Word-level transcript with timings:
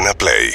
Urbana 0.00 0.14
Play 0.16 0.50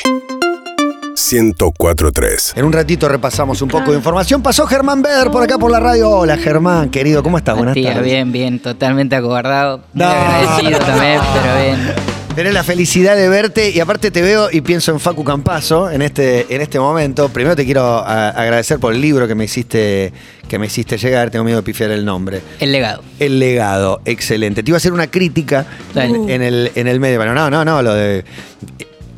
1043. 1.15 2.53
En 2.56 2.65
un 2.65 2.73
ratito 2.73 3.07
repasamos 3.07 3.61
un 3.61 3.69
poco 3.69 3.91
de 3.91 3.98
información. 3.98 4.41
Pasó 4.41 4.65
Germán 4.65 5.04
Beder 5.04 5.29
por 5.29 5.44
acá 5.44 5.60
por 5.60 5.70
la 5.70 5.79
radio. 5.79 6.10
Hola 6.10 6.36
Germán, 6.38 6.89
querido, 6.89 7.21
¿cómo 7.21 7.38
estás? 7.38 7.55
Buenas 7.55 7.76
Tía, 7.76 7.89
tardes. 7.94 8.05
bien, 8.05 8.31
bien, 8.31 8.60
totalmente 8.60 9.16
acobardado. 9.16 9.84
Muy 9.94 10.04
No. 10.04 10.10
agradecido 10.10 10.79
también, 10.79 11.20
pero 11.44 11.62
bien. 11.62 11.94
Tenés 12.36 12.54
la 12.55 12.63
felicidad 12.63 13.16
de 13.16 13.29
verte 13.29 13.70
y 13.70 13.79
aparte 13.79 14.10
te 14.10 14.23
veo 14.23 14.50
y 14.52 14.62
pienso 14.62 14.91
en 14.91 15.00
Facu 15.00 15.23
Campazo 15.23 15.91
en 15.91 16.02
este, 16.02 16.48
en 16.54 16.62
este 16.62 16.80
momento. 16.80 17.30
Primero 17.30 17.55
te 17.55 17.66
quiero 17.66 17.84
a- 18.00 18.30
agradecer 18.30 18.80
por 18.80 18.93
el 18.93 19.00
libro 19.00 19.27
que 19.27 19.36
me 19.36 19.43
hiciste 19.46 20.12
que 20.50 20.57
me 20.57 20.66
hiciste 20.66 20.98
llegar. 20.98 21.30
Tengo 21.30 21.46
miedo 21.46 21.57
de 21.59 21.64
pifiar 21.64 21.91
el 21.91 22.04
nombre. 22.04 22.41
El 22.59 22.71
legado. 22.71 23.04
El 23.20 23.38
legado, 23.39 24.02
excelente. 24.05 24.64
Te 24.64 24.71
iba 24.71 24.77
a 24.77 24.80
hacer 24.80 24.91
una 24.91 25.05
crítica 25.07 25.68
en 25.96 26.41
el, 26.41 26.71
en 26.73 26.88
el 26.88 27.00
medio. 27.00 27.18
Bueno, 27.18 27.36
no, 27.36 27.50
no, 27.52 27.64
no, 27.64 27.82
lo 27.84 27.93
de. 27.93 28.25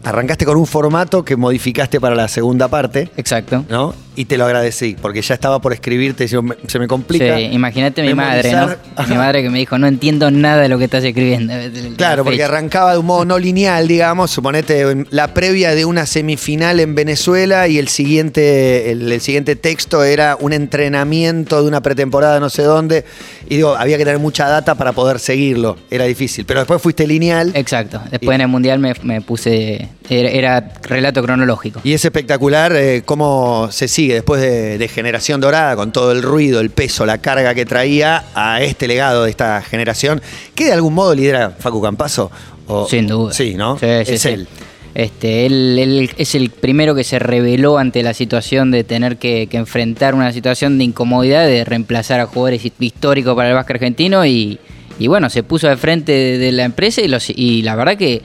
Arrancaste 0.08 0.46
con 0.46 0.56
un 0.56 0.66
formato 0.66 1.26
que 1.26 1.36
modificaste 1.36 2.00
para 2.00 2.16
la 2.16 2.30
segunda 2.30 2.70
parte, 2.70 3.12
Exacto. 3.18 3.66
¿no? 3.68 3.94
Y 4.18 4.26
te 4.26 4.38
lo 4.38 4.46
agradecí, 4.46 4.98
porque 5.02 5.22
ya 5.22 5.36
estaba 5.36 5.62
por 5.62 5.72
escribirte 5.74 6.26
y 6.26 6.28
yo, 6.28 6.42
me- 6.42 6.56
se 6.68 6.80
me 6.80 6.88
complica. 6.88 7.38
Sí, 7.38 7.44
imagínate 7.52 8.02
mi 8.02 8.14
madre, 8.14 8.52
¿no? 8.52 8.68
Mi 9.08 9.16
madre 9.16 9.44
que 9.44 9.50
me 9.50 9.60
dijo, 9.60 9.78
no 9.78 9.88
entiendo 9.88 10.30
nada 10.32 10.64
de 10.64 10.68
lo 10.70 10.78
que 10.78 10.86
estás 10.86 11.04
escribiendo. 11.04 11.54
Claro, 11.98 12.24
porque 12.24 12.44
arrancaba 12.44 12.94
de 12.94 12.98
un 13.00 13.06
modo 13.06 13.26
no 13.26 13.38
lineal, 13.40 13.88
digamos, 13.88 14.32
suponete 14.32 15.06
la 15.12 15.34
previa 15.34 15.74
de 15.76 15.86
una 15.86 16.06
semifinal 16.06 16.80
en 16.80 16.96
Venezuela 16.96 17.68
y 17.68 17.78
el 17.78 17.88
siguiente, 17.88 18.92
el, 18.92 19.12
el 19.12 19.22
siguiente 19.22 19.56
texto 19.56 20.04
era 20.04 20.36
un 20.40 20.52
entrenamiento 20.54 21.62
de 21.62 21.68
una 21.68 21.82
pretemporada 21.82 22.40
no 22.40 22.50
sé 22.50 22.64
dónde. 22.64 23.06
Y 23.50 23.56
digo, 23.58 23.76
había 23.76 23.98
que 23.98 24.04
tener 24.06 24.20
mucha 24.20 24.48
data 24.48 24.76
para 24.76 24.92
poder 24.94 25.20
seguirlo. 25.20 25.78
Era 25.92 26.06
difícil. 26.06 26.46
Pero 26.46 26.62
después 26.62 26.82
fuiste 26.82 27.06
lineal. 27.08 27.52
Exacto. 27.56 28.02
Después 28.12 28.36
en 28.36 28.42
el 28.42 28.48
mundial 28.48 28.80
me, 28.80 28.94
me 29.04 29.22
puse. 29.22 29.90
Era, 30.10 30.30
era 30.30 30.72
relato 30.84 31.22
cronológico. 31.22 31.82
Y 31.84 31.94
es 31.94 32.04
espectacular 32.04 32.74
eh, 32.76 33.04
cómo 33.06 33.70
se 33.72 33.88
sigue 33.88 34.07
después 34.10 34.42
de, 34.42 34.78
de 34.78 34.88
Generación 34.88 35.42
Dorada, 35.42 35.76
con 35.76 35.92
todo 35.92 36.12
el 36.12 36.22
ruido, 36.24 36.60
el 36.60 36.70
peso, 36.70 37.06
la 37.06 37.18
carga 37.20 37.54
que 37.56 37.66
traía 37.66 38.26
a 38.36 38.62
este 38.62 38.88
legado 38.88 39.24
de 39.24 39.30
esta 39.30 39.62
generación, 39.62 40.22
que 40.56 40.66
de 40.66 40.74
algún 40.74 40.94
modo 40.94 41.14
lidera 41.16 41.52
Facu 41.52 41.82
Campazo. 41.82 42.32
O- 42.68 42.88
Sin 42.88 43.08
duda. 43.08 43.34
Sí, 43.34 43.54
¿no? 43.56 43.78
Sí, 43.80 43.86
sí, 44.06 44.14
es 44.14 44.22
sí. 44.22 44.30
él. 44.30 44.48
Este, 44.96 45.46
él, 45.46 45.78
él 45.80 46.10
es 46.18 46.34
el 46.34 46.50
primero 46.50 46.96
que 46.96 47.04
se 47.04 47.20
reveló 47.20 47.78
ante 47.78 48.02
la 48.02 48.14
situación 48.16 48.72
de 48.72 48.84
tener 48.84 49.18
que, 49.18 49.46
que 49.48 49.58
enfrentar 49.58 50.16
una 50.16 50.34
situación 50.34 50.78
de 50.80 50.86
incomodidad, 50.86 51.46
de 51.46 51.64
reemplazar 51.66 52.20
a 52.20 52.26
jugadores 52.26 52.66
his- 52.66 52.72
históricos 52.80 53.36
para 53.36 53.50
el 53.50 53.54
básquet 53.56 53.76
argentino 53.76 54.26
y, 54.26 54.58
y 54.98 55.06
bueno, 55.08 55.30
se 55.30 55.44
puso 55.44 55.68
de 55.68 55.78
frente 55.78 56.12
de, 56.12 56.38
de 56.40 56.52
la 56.52 56.64
empresa 56.64 57.02
y, 57.02 57.08
los, 57.08 57.30
y 57.30 57.62
la 57.62 57.76
verdad 57.76 57.96
que 57.96 58.24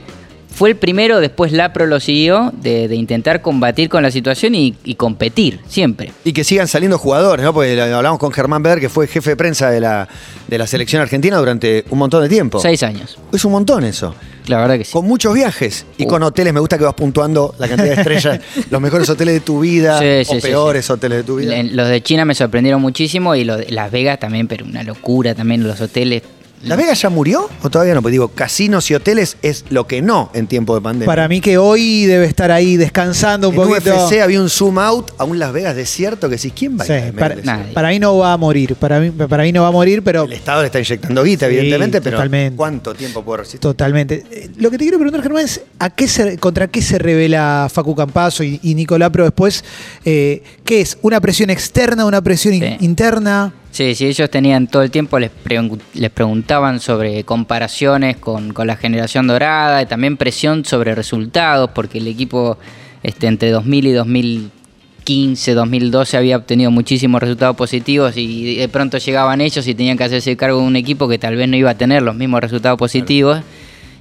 fue 0.53 0.71
el 0.71 0.77
primero, 0.77 1.21
después 1.21 1.53
Lapro 1.53 1.87
lo 1.87 1.99
siguió, 2.01 2.53
de, 2.63 2.89
de 2.89 2.95
intentar 2.97 3.43
combatir 3.43 3.89
con 3.89 4.03
la 4.03 4.11
situación 4.11 4.55
y, 4.55 4.75
y 4.85 4.95
competir, 4.95 5.61
siempre. 5.69 6.13
Y 6.25 6.33
que 6.33 6.45
sigan 6.45 6.69
saliendo 6.69 6.99
jugadores, 6.99 7.45
¿no? 7.45 7.53
Porque 7.53 7.81
hablamos 7.81 8.19
con 8.19 8.31
Germán 8.33 8.63
Beder, 8.63 8.81
que 8.81 8.89
fue 8.89 9.07
jefe 9.07 9.31
de 9.31 9.37
prensa 9.37 9.71
de 9.71 9.81
la, 9.81 10.09
de 10.49 10.59
la 10.59 10.67
selección 10.67 11.03
argentina 11.03 11.37
durante 11.39 11.85
un 11.91 11.99
montón 11.99 12.23
de 12.23 12.29
tiempo. 12.29 12.61
Seis 12.61 12.83
años, 12.83 13.19
Es 13.33 13.45
un 13.45 13.53
montón 13.53 13.85
eso. 13.85 14.15
la 14.47 14.59
verdad 14.59 14.77
que 14.79 14.85
sí. 14.85 14.93
Con 14.93 15.07
muchos 15.07 15.35
viajes 15.35 15.87
y 15.99 16.05
Uh. 16.05 16.09
con 16.09 16.23
hoteles. 16.23 16.53
Me 16.53 16.61
gusta 16.61 16.77
que 16.79 16.85
vas 16.85 16.95
puntuando 16.95 17.55
la 17.59 17.69
cantidad 17.69 17.95
de 17.95 18.01
estrellas, 18.01 18.41
los 18.71 18.81
mejores 18.81 19.09
hoteles 19.09 19.35
de 19.35 19.41
tu 19.41 19.61
vida 19.61 19.99
Sí, 19.99 20.31
o 20.31 20.35
sí, 20.35 20.41
peores 20.41 20.89
hoteles 20.91 21.19
de 21.19 21.25
tu 21.25 21.37
vida. 21.37 21.63
Los 21.63 21.89
de 21.89 22.03
China 22.03 22.25
me 22.25 22.35
sorprendieron 22.35 22.81
muchísimo 22.83 23.35
y 23.35 23.45
los 23.45 23.59
de 23.59 23.71
Las 23.71 23.91
Vegas 23.91 24.19
también, 24.19 24.49
pero 24.49 24.65
una 24.65 24.83
locura 24.83 25.35
también, 25.35 25.63
los 25.67 25.81
hoteles. 25.81 26.23
¿La 26.65 26.77
Vega 26.77 26.93
ya 26.95 27.11
murió 27.11 27.49
o 27.63 27.71
todavía 27.71 27.95
no? 27.95 28.03
Pues 28.03 28.13
digo, 28.13 28.29
casinos 28.29 28.91
y 28.91 28.95
hoteles 28.95 29.37
es 29.43 29.65
lo 29.71 29.87
que 29.87 30.01
no 30.01 30.31
en 30.33 30.47
tiempo 30.47 30.75
de 30.77 30.81
pandemia. 30.81 31.07
Para 31.07 31.27
mí 31.27 31.41
que 31.41 31.59
hoy 31.59 32.07
debe 32.07 32.27
estar 32.27 32.51
ahí 32.53 32.77
descansando 32.77 33.49
un 33.49 33.55
en 33.57 33.63
poquito. 33.63 33.95
UFC 34.07 34.21
había 34.23 34.41
un 34.41 34.49
zoom 34.49 34.79
out 34.79 35.11
a 35.19 35.25
un 35.25 35.39
Las 35.41 35.53
Vegas 35.53 35.75
desierto 35.75 36.29
que 36.29 36.37
decís, 36.37 36.53
¿quién 36.57 36.79
va 36.79 36.85
a 36.85 36.87
Sí, 36.87 36.93
para, 37.19 37.35
Nadie. 37.37 37.73
para 37.73 37.89
mí 37.89 37.99
no 37.99 38.17
va 38.17 38.33
a 38.33 38.37
morir. 38.37 38.77
Para 38.77 39.01
mí, 39.01 39.11
para 39.11 39.43
mí 39.43 39.51
no 39.53 39.63
va 39.63 39.69
a 39.69 39.73
morir, 39.73 40.03
pero 40.05 40.23
El 40.25 40.33
Estado 40.35 40.61
le 40.63 40.67
está 40.67 40.79
inyectando 40.79 41.25
guita, 41.25 41.49
Sí, 41.49 41.55
evidentemente, 41.57 42.01
pero 42.01 42.17
totalmente. 42.19 42.57
¿cuánto 42.57 42.95
tiempo 42.95 43.25
puede 43.25 43.39
resistir? 43.39 43.61
totalmente. 43.61 44.25
Lo 44.59 44.71
que 44.71 44.79
te 44.79 44.85
quiero 44.85 44.99
preguntar, 44.99 45.23
Germán, 45.23 45.45
es 45.45 45.63
¿a 45.81 45.91
qué 45.91 46.07
se- 46.07 46.39
contra 46.39 46.69
qué 46.69 46.81
se 46.81 46.99
revela 46.99 47.69
Facu 47.73 47.95
Campazo 47.97 48.45
y, 48.45 48.61
y 48.63 48.75
Nicolás 48.77 49.11
Pro 49.11 49.25
después? 49.25 49.65
Eh, 50.05 50.43
¿Qué 50.65 50.81
es? 50.81 50.97
¿Una 51.03 51.21
presión 51.21 51.51
externa, 51.51 52.05
una 52.05 52.21
presión 52.23 52.55
in- 52.55 52.77
interna? 52.81 53.53
Sí, 53.73 53.95
sí, 53.95 54.05
ellos 54.07 54.29
tenían 54.31 54.67
todo 54.69 54.83
el 54.83 54.91
tiempo, 54.91 55.19
les, 55.19 55.31
pregun- 55.45 55.81
les 55.95 56.11
preguntaban 56.11 56.79
sobre 56.79 57.25
comparaciones 57.25 58.19
con, 58.19 58.53
con 58.53 58.67
la 58.67 58.77
generación 58.77 59.27
dorada, 59.27 59.81
y 59.83 59.87
también 59.87 60.17
presión 60.19 60.65
sobre 60.67 60.95
resultados, 60.95 61.71
porque 61.75 61.97
el 61.99 62.07
equipo 62.07 62.59
este, 63.03 63.27
entre 63.29 63.51
2000 63.51 63.87
y 63.87 63.93
2015, 63.93 65.55
2012 65.55 66.17
había 66.19 66.37
obtenido 66.37 66.71
muchísimos 66.71 67.21
resultados 67.23 67.57
positivos 67.57 68.17
y 68.17 68.57
de 68.57 68.69
pronto 68.69 68.99
llegaban 68.99 69.41
ellos 69.41 69.67
y 69.67 69.75
tenían 69.75 69.97
que 69.97 70.05
hacerse 70.05 70.37
cargo 70.37 70.61
de 70.61 70.67
un 70.67 70.77
equipo 70.77 71.09
que 71.09 71.19
tal 71.19 71.35
vez 71.37 71.49
no 71.49 71.57
iba 71.57 71.71
a 71.71 71.75
tener 71.79 72.03
los 72.03 72.15
mismos 72.15 72.41
resultados 72.43 72.79
positivos. 72.79 73.41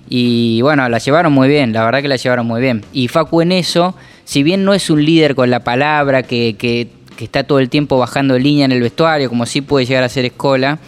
Y 0.10 0.62
bueno, 0.62 0.88
la 0.90 0.98
llevaron 0.98 1.32
muy 1.32 1.48
bien, 1.48 1.72
la 1.72 1.86
verdad 1.86 2.02
que 2.02 2.10
la 2.10 2.18
llevaron 2.18 2.46
muy 2.46 2.60
bien. 2.60 2.84
Y 2.92 3.08
Facu 3.08 3.40
en 3.42 3.54
eso, 3.54 3.96
si 4.26 4.44
bien 4.44 4.66
no 4.66 4.74
es 4.74 4.90
un 4.90 5.04
líder 5.06 5.34
con 5.36 5.50
la 5.50 5.62
palabra, 5.64 6.24
que, 6.24 6.56
que- 6.58 6.90
que 7.22 7.26
está 7.26 7.44
todo 7.44 7.60
el 7.60 7.70
tiempo 7.70 8.00
bajando 8.00 8.40
línea 8.40 8.66
en 8.66 8.72
el 8.72 8.82
vestuario, 8.82 9.30
como 9.30 9.46
sí 9.46 9.62
puede 9.62 9.86
llegar 9.86 10.04
a 10.04 10.10
ser 10.10 10.26
Escola, 10.26 10.80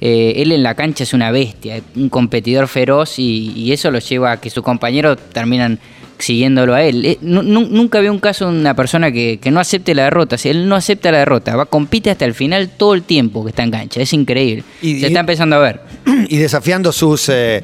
eh, 0.00 0.32
él 0.38 0.50
en 0.50 0.64
la 0.64 0.74
cancha 0.74 1.04
es 1.04 1.14
una 1.14 1.30
bestia, 1.30 1.80
un 1.94 2.08
competidor 2.08 2.66
feroz 2.66 3.20
y, 3.20 3.52
y 3.54 3.70
eso 3.70 3.92
lo 3.92 4.00
lleva 4.00 4.32
a 4.32 4.40
que 4.40 4.50
sus 4.50 4.64
compañeros 4.64 5.16
terminan 5.32 5.78
siguiéndolo 6.18 6.74
a 6.74 6.82
él. 6.82 7.04
Eh, 7.04 7.18
nu- 7.20 7.42
nu- 7.44 7.68
nunca 7.70 7.98
había 7.98 8.10
un 8.10 8.18
caso 8.18 8.50
de 8.50 8.58
una 8.58 8.74
persona 8.74 9.12
que, 9.12 9.38
que 9.40 9.52
no 9.52 9.60
acepte 9.60 9.94
la 9.94 10.02
derrota. 10.04 10.36
Si 10.36 10.48
él 10.48 10.68
no 10.68 10.74
acepta 10.74 11.12
la 11.12 11.18
derrota, 11.18 11.54
va, 11.54 11.66
compite 11.66 12.10
hasta 12.10 12.24
el 12.24 12.34
final 12.34 12.70
todo 12.76 12.94
el 12.94 13.04
tiempo 13.04 13.44
que 13.44 13.50
está 13.50 13.62
en 13.62 13.70
cancha. 13.70 14.00
Es 14.02 14.12
increíble. 14.12 14.64
Y- 14.82 14.98
Se 14.98 15.02
y- 15.02 15.04
está 15.04 15.20
empezando 15.20 15.54
a 15.54 15.60
ver. 15.60 15.80
y 16.28 16.36
desafiando 16.38 16.90
sus, 16.90 17.28
eh, 17.28 17.62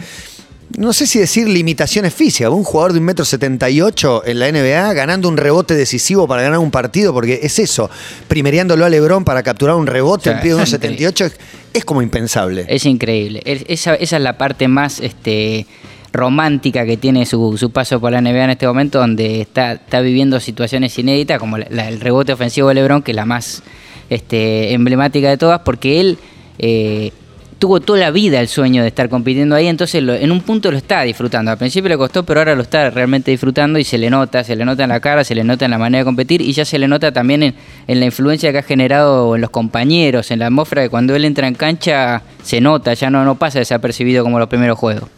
no 0.79 0.93
sé 0.93 1.07
si 1.07 1.19
decir 1.19 1.49
limitaciones 1.49 2.15
físicas. 2.15 2.51
Un 2.51 2.65
jugador 2.65 2.93
de 2.95 2.99
un 3.01 3.05
metro 3.05 3.25
setenta 3.25 3.69
y 3.69 3.81
ocho 3.81 4.23
en 4.25 4.39
la 4.39 4.51
NBA 4.51 4.93
ganando 4.95 5.29
un 5.29 5.37
rebote 5.37 5.75
decisivo 5.75 6.27
para 6.27 6.43
ganar 6.43 6.59
un 6.59 6.71
partido, 6.71 7.13
porque 7.13 7.41
es 7.43 7.59
eso, 7.59 7.91
primereándolo 8.29 8.85
a 8.85 8.89
Lebron 8.89 9.25
para 9.25 9.43
capturar 9.43 9.75
un 9.77 9.87
rebote 9.87 10.31
en 10.31 10.41
pie 10.41 10.51
de 10.51 10.55
unos 10.57 10.69
es 10.69 10.71
78 10.81 11.25
es, 11.27 11.37
es 11.75 11.85
como 11.85 12.01
impensable. 12.03 12.65
Es 12.69 12.87
increíble. 12.87 13.43
Es- 13.45 13.65
esa, 13.69 13.95
esa 13.95 14.17
es 14.17 14.23
la 14.23 14.39
parte 14.39 14.67
más 14.69 15.01
este, 15.01 15.67
romántica 16.13 16.85
que 16.87 16.97
tiene 16.97 17.27
su, 17.27 17.57
su 17.59 17.71
paso 17.71 18.01
por 18.01 18.13
la 18.13 18.21
NBA 18.21 18.45
en 18.45 18.51
este 18.51 18.67
momento, 18.67 18.99
donde 18.99 19.41
está, 19.43 19.73
está 19.73 20.01
viviendo 20.01 20.41
situaciones 20.41 20.99
inéditas, 20.99 21.39
como 21.39 21.59
la- 21.59 21.67
la- 21.71 21.89
el 21.89 22.01
rebote 22.01 22.33
ofensivo 22.33 22.69
de 22.69 22.75
LeBron, 22.75 23.03
que 23.03 23.13
es 23.13 23.17
la 23.17 23.25
más 23.27 23.63
este, 24.11 24.73
emblemática 24.73 25.29
de 25.31 25.37
todas, 25.37 25.61
porque 25.61 26.01
él 26.01 26.19
eh, 26.59 27.13
tuvo 27.63 27.79
toda 27.81 28.01
la 28.01 28.11
vida 28.11 28.41
el 28.41 28.49
sueño 28.49 28.83
de 28.83 28.89
estar 28.89 29.09
compitiendo 29.09 29.55
ahí, 29.55 29.69
entonces 29.69 30.03
lo- 30.03 30.15
en 30.17 30.33
un 30.33 30.41
punto 30.41 30.73
lo 30.73 30.77
está 30.77 31.03
disfrutando. 31.03 31.53
Al 31.53 31.59
principio 31.59 31.89
le 31.91 31.97
costó, 31.97 32.25
pero 32.25 32.41
ahora 32.41 32.57
lo 32.57 32.63
está 32.63 32.91
realmente 32.91 33.31
disfrutando 33.31 33.79
y 33.79 33.85
se 33.85 33.99
le 33.99 34.11
nota, 34.11 34.43
se 34.43 34.57
le 34.57 34.65
nota 34.65 34.83
en 34.83 34.89
la 34.89 34.99
cara, 34.99 35.23
se 35.23 35.37
le 35.37 35.45
nota 35.45 35.65
en 35.67 35.71
la 35.71 35.79
manera 35.79 36.01
de 36.01 36.05
competir 36.05 36.41
y 36.43 36.53
ya 36.53 36.65
se 36.65 36.77
le 36.81 36.89
nota 36.89 37.13
también 37.13 37.45
en, 37.45 37.55
en 37.87 38.01
la 38.01 38.07
influencia 38.07 38.51
que 38.51 38.59
ha 38.59 38.63
generado 38.65 39.37
en 39.37 39.43
los 39.43 39.51
compañeros, 39.51 40.33
en 40.33 40.41
la 40.41 40.47
atmósfera 40.47 40.83
que 40.83 40.89
cuando 40.89 41.15
él 41.15 41.25
entra 41.25 41.47
en 41.47 41.55
cancha 41.55 42.23
se 42.43 42.61
nota, 42.61 42.95
ya 42.95 43.11
no, 43.11 43.25
no 43.25 43.37
pasa 43.37 43.61
desapercibido 43.61 44.25
como 44.25 44.41
los 44.41 44.49
primeros 44.49 44.77
juegos. 44.77 45.09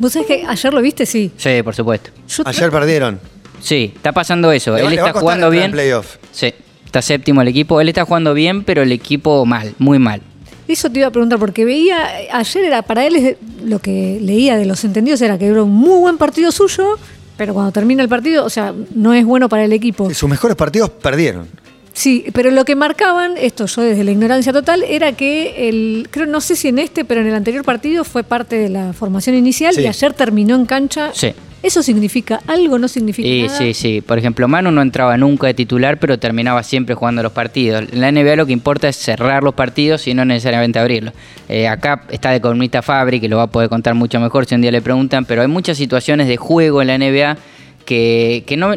¿Vos 0.00 0.12
sabés 0.12 0.26
que 0.26 0.44
ayer 0.44 0.74
lo 0.74 0.82
viste? 0.82 1.06
Sí. 1.06 1.30
Sí, 1.36 1.62
por 1.62 1.76
supuesto. 1.76 2.10
Yo 2.28 2.42
Ayer 2.46 2.68
perdieron. 2.72 3.20
Sí, 3.60 3.92
está 3.94 4.10
pasando 4.10 4.50
eso. 4.50 4.74
Le 4.74 4.82
va- 4.82 4.88
él 4.88 4.96
le 4.96 5.00
va 5.02 5.06
a 5.06 5.10
está 5.10 5.20
jugando 5.20 5.50
bien. 5.50 5.70
playoff. 5.70 6.16
Sí, 6.32 6.52
está 6.84 7.00
séptimo 7.00 7.42
el 7.42 7.46
equipo. 7.48 7.80
Él 7.80 7.88
está 7.88 8.04
jugando 8.04 8.34
bien, 8.34 8.64
pero 8.64 8.82
el 8.82 8.90
equipo 8.90 9.46
mal, 9.46 9.72
muy 9.78 10.00
mal. 10.00 10.20
Eso 10.68 10.90
te 10.90 11.00
iba 11.00 11.08
a 11.08 11.10
preguntar, 11.10 11.38
porque 11.38 11.64
veía, 11.64 11.98
ayer 12.32 12.64
era 12.64 12.82
para 12.82 13.04
él, 13.06 13.36
lo 13.64 13.78
que 13.80 14.18
leía 14.20 14.56
de 14.56 14.64
los 14.64 14.84
entendidos 14.84 15.20
era 15.20 15.36
que 15.38 15.46
era 15.46 15.62
un 15.62 15.72
muy 15.72 15.98
buen 16.00 16.18
partido 16.18 16.52
suyo, 16.52 16.98
pero 17.36 17.52
cuando 17.54 17.72
termina 17.72 18.02
el 18.02 18.08
partido, 18.08 18.44
o 18.44 18.50
sea, 18.50 18.72
no 18.94 19.12
es 19.14 19.24
bueno 19.24 19.48
para 19.48 19.64
el 19.64 19.72
equipo. 19.72 20.12
Sus 20.14 20.28
mejores 20.28 20.56
partidos 20.56 20.90
perdieron. 20.90 21.48
Sí, 21.94 22.24
pero 22.32 22.50
lo 22.50 22.64
que 22.64 22.74
marcaban, 22.74 23.34
esto 23.36 23.66
yo 23.66 23.82
desde 23.82 24.02
la 24.04 24.12
ignorancia 24.12 24.50
total, 24.52 24.82
era 24.82 25.12
que 25.12 25.68
el, 25.68 26.08
creo, 26.10 26.26
no 26.26 26.40
sé 26.40 26.56
si 26.56 26.68
en 26.68 26.78
este, 26.78 27.04
pero 27.04 27.20
en 27.20 27.26
el 27.26 27.34
anterior 27.34 27.64
partido 27.64 28.04
fue 28.04 28.22
parte 28.24 28.56
de 28.56 28.68
la 28.70 28.92
formación 28.94 29.36
inicial 29.36 29.74
Sí. 29.74 29.82
y 29.82 29.86
ayer 29.86 30.14
terminó 30.14 30.54
en 30.54 30.64
cancha. 30.64 31.10
Sí. 31.12 31.34
¿Eso 31.62 31.82
significa 31.82 32.40
algo? 32.48 32.78
¿No 32.78 32.88
significa 32.88 33.28
Y 33.28 33.44
nada? 33.44 33.56
sí, 33.56 33.72
sí. 33.72 34.00
Por 34.00 34.18
ejemplo, 34.18 34.48
Manu 34.48 34.72
no 34.72 34.82
entraba 34.82 35.16
nunca 35.16 35.46
de 35.46 35.54
titular, 35.54 35.98
pero 35.98 36.18
terminaba 36.18 36.62
siempre 36.62 36.94
jugando 36.94 37.22
los 37.22 37.32
partidos. 37.32 37.84
En 37.92 38.00
la 38.00 38.10
NBA 38.10 38.36
lo 38.36 38.46
que 38.46 38.52
importa 38.52 38.88
es 38.88 38.96
cerrar 38.96 39.44
los 39.44 39.54
partidos 39.54 40.06
y 40.08 40.14
no 40.14 40.24
necesariamente 40.24 40.78
abrirlos. 40.78 41.14
Eh, 41.48 41.68
acá 41.68 42.02
está 42.10 42.30
de 42.30 42.40
columnista 42.40 42.82
Fabri, 42.82 43.20
que 43.20 43.28
lo 43.28 43.36
va 43.36 43.44
a 43.44 43.46
poder 43.46 43.68
contar 43.68 43.94
mucho 43.94 44.18
mejor 44.18 44.46
si 44.46 44.54
un 44.56 44.62
día 44.62 44.72
le 44.72 44.82
preguntan, 44.82 45.24
pero 45.24 45.42
hay 45.42 45.48
muchas 45.48 45.76
situaciones 45.78 46.26
de 46.26 46.36
juego 46.36 46.82
en 46.82 46.88
la 46.88 46.98
NBA 46.98 47.36
que, 47.84 48.44
que 48.46 48.56
no 48.56 48.72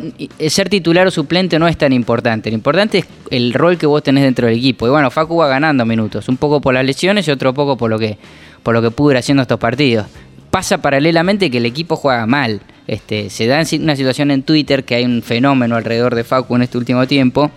ser 0.48 0.70
titular 0.70 1.08
o 1.08 1.12
suplente 1.12 1.58
no 1.58 1.68
es 1.68 1.78
tan 1.78 1.92
importante. 1.94 2.50
Lo 2.52 2.56
importante 2.56 3.00
es 3.00 3.06
el 3.32 3.54
rol 3.54 3.78
que 3.78 3.88
vos 3.88 4.04
tenés 4.04 4.24
dentro 4.24 4.48
del 4.48 4.58
equipo. 4.58 4.86
Y 4.86 4.90
bueno, 4.92 5.10
Facu 5.10 5.38
va 5.38 5.48
ganando 5.48 5.86
minutos, 5.86 6.28
un 6.30 6.38
poco 6.38 6.62
por 6.62 6.74
las 6.74 6.86
lesiones 6.86 7.28
y 7.28 7.32
otro 7.32 7.54
poco 7.54 7.78
por 7.78 7.90
lo 7.90 7.98
que, 7.98 8.18
por 8.62 8.76
lo 8.76 8.82
que 8.82 8.92
pudo 8.92 9.12
ir 9.12 9.18
haciendo 9.18 9.42
estos 9.42 9.60
partidos. 9.60 10.06
Pasa 10.52 10.78
paralelamente 10.82 11.50
que 11.50 11.58
el 11.58 11.66
equipo 11.66 11.96
juega 11.96 12.26
mal. 12.26 12.62
Este, 12.88 13.30
se 13.30 13.48
da 13.48 13.62
una 13.80 13.96
situación 13.96 14.32
en 14.32 14.44
Twitter 14.44 14.84
que 14.84 14.96
hay 14.96 15.06
un 15.06 15.22
fenómeno 15.24 15.76
alrededor 15.76 16.16
de 16.16 16.24
Facu 16.24 16.56
en 16.56 16.62
este 16.64 16.78
último 16.78 17.08
tiempo, 17.08 17.52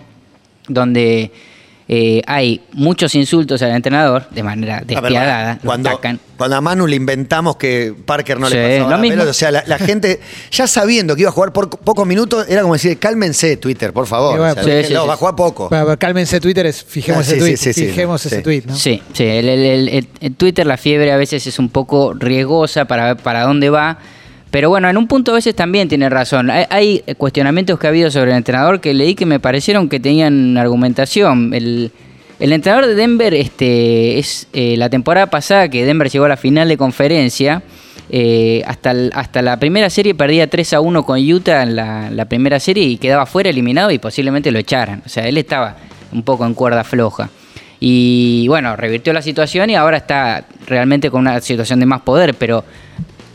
donde 0.67 1.31
eh, 1.91 2.21
hay 2.27 2.61
muchos 2.73 3.15
insultos 3.15 3.61
al 3.63 3.71
entrenador 3.71 4.29
de 4.29 4.43
manera 4.43 4.77
ver, 4.85 5.01
despiadada, 5.01 5.57
cuando, 5.63 5.89
atacan. 5.89 6.19
cuando 6.37 6.55
a 6.55 6.61
Manu 6.61 6.85
le 6.85 6.95
inventamos 6.95 7.55
que 7.55 7.95
Parker 8.05 8.39
no 8.39 8.47
Sí, 8.47 8.53
le 8.55 8.61
pasaba 8.77 8.83
lo 8.83 8.89
la 8.91 8.97
mismo. 9.01 9.13
pelota, 9.13 9.31
o 9.31 9.33
sea, 9.33 9.49
la, 9.49 9.63
la 9.65 9.79
gente 9.79 10.19
ya 10.51 10.67
sabiendo 10.67 11.15
que 11.15 11.21
iba 11.21 11.29
a 11.29 11.33
jugar 11.33 11.51
por 11.51 11.67
pocos 11.69 12.05
minutos, 12.05 12.45
era 12.47 12.61
como 12.61 12.73
decir, 12.73 12.99
cálmense 12.99 13.57
Twitter, 13.57 13.91
por 13.91 14.05
favor. 14.05 14.35
Y 14.35 14.37
bueno, 14.37 14.51
O 14.51 14.55
sea, 14.55 14.63
sí, 14.63 14.69
dejen- 14.69 14.87
sí, 14.89 14.93
no, 14.93 15.01
sí. 15.01 15.07
va 15.07 15.13
a 15.15 15.17
jugar 15.17 15.35
poco. 15.35 15.69
Bueno, 15.69 15.85
pero 15.85 15.97
cálmense 15.97 16.39
Twitter, 16.39 16.67
es, 16.67 16.83
fijemos 16.83 17.19
Ah, 17.19 17.21
ese 17.21 17.33
sí, 17.33 17.39
tweet. 17.39 17.57
sí, 17.57 17.73
sí, 17.73 17.81
sí, 17.81 17.87
fijemos 17.87 18.21
sí. 18.21 18.27
ese 18.27 18.41
tweet, 18.43 18.63
¿no? 18.67 18.75
Sí, 18.75 19.01
sí, 19.13 19.23
el, 19.23 19.49
el- 19.49 19.59
el- 19.65 19.89
el- 19.89 20.07
el 20.21 20.35
Twitter, 20.35 20.67
la 20.67 20.77
fiebre 20.77 21.11
a 21.11 21.17
veces 21.17 21.47
es 21.47 21.57
un 21.57 21.69
poco 21.69 22.13
riesgosa 22.13 22.85
para 22.85 23.05
ver 23.13 23.17
para 23.17 23.43
dónde 23.43 23.71
va. 23.71 23.97
Pero 24.51 24.69
bueno, 24.69 24.89
en 24.89 24.97
un 24.97 25.07
punto 25.07 25.31
a 25.31 25.35
veces 25.35 25.55
también 25.55 25.87
tiene 25.87 26.09
razón. 26.09 26.49
Hay, 26.49 27.03
cuestionamientos 27.17 27.77
que 27.79 27.87
ha 27.87 27.89
habido 27.89 28.09
sobre 28.09 28.31
el 28.31 28.37
entrenador 28.37 28.81
que 28.81 28.93
leí 28.93 29.13
que 29.13 29.25
me 29.25 29.39
parecieron 29.39 29.89
que 29.89 29.99
tenían 29.99 30.57
argumentación. 30.57 31.53
El, 31.53 31.91
el 32.39 32.53
entrenador 32.53 32.87
de 32.87 32.95
Denver, 32.95 33.33
este, 33.33 34.17
es 34.17 34.47
eh, 34.53 34.75
la 34.77 34.89
temporada 34.89 35.27
pasada 35.27 35.69
que 35.69 35.85
Denver 35.85 36.09
llegó 36.09 36.25
a 36.25 36.29
la 36.29 36.37
final 36.37 36.67
de 36.67 36.77
conferencia. 36.77 37.61
eh, 38.11 38.63
hasta, 38.65 38.95
hasta 39.13 39.43
la 39.43 39.59
primera 39.59 39.87
serie 39.91 40.15
perdía 40.15 40.49
3 40.49 40.73
a 40.73 40.81
1 40.81 41.05
con 41.05 41.19
Utah 41.19 41.61
en 41.61 41.75
la, 41.75 42.09
la 42.09 42.25
primera 42.25 42.59
serie 42.59 42.83
y 42.85 42.97
quedaba 42.97 43.27
fuera 43.27 43.51
eliminado 43.51 43.91
y 43.91 43.99
posiblemente 43.99 44.49
lo 44.51 44.57
echaran. 44.57 45.03
O 45.05 45.09
sea, 45.09 45.27
él 45.27 45.37
estaba 45.37 45.75
un 46.11 46.23
poco 46.23 46.43
en 46.47 46.55
cuerda 46.55 46.83
floja. 46.83 47.29
Y 47.79 48.47
bueno, 48.47 48.75
revirtió 48.75 49.13
la 49.13 49.21
situación 49.21 49.69
y 49.69 49.75
ahora 49.75 49.97
está 49.97 50.45
realmente 50.65 51.11
con 51.11 51.21
una 51.21 51.39
situación 51.39 51.79
de 51.79 51.85
más 51.85 52.01
poder, 52.01 52.33
pero 52.33 52.65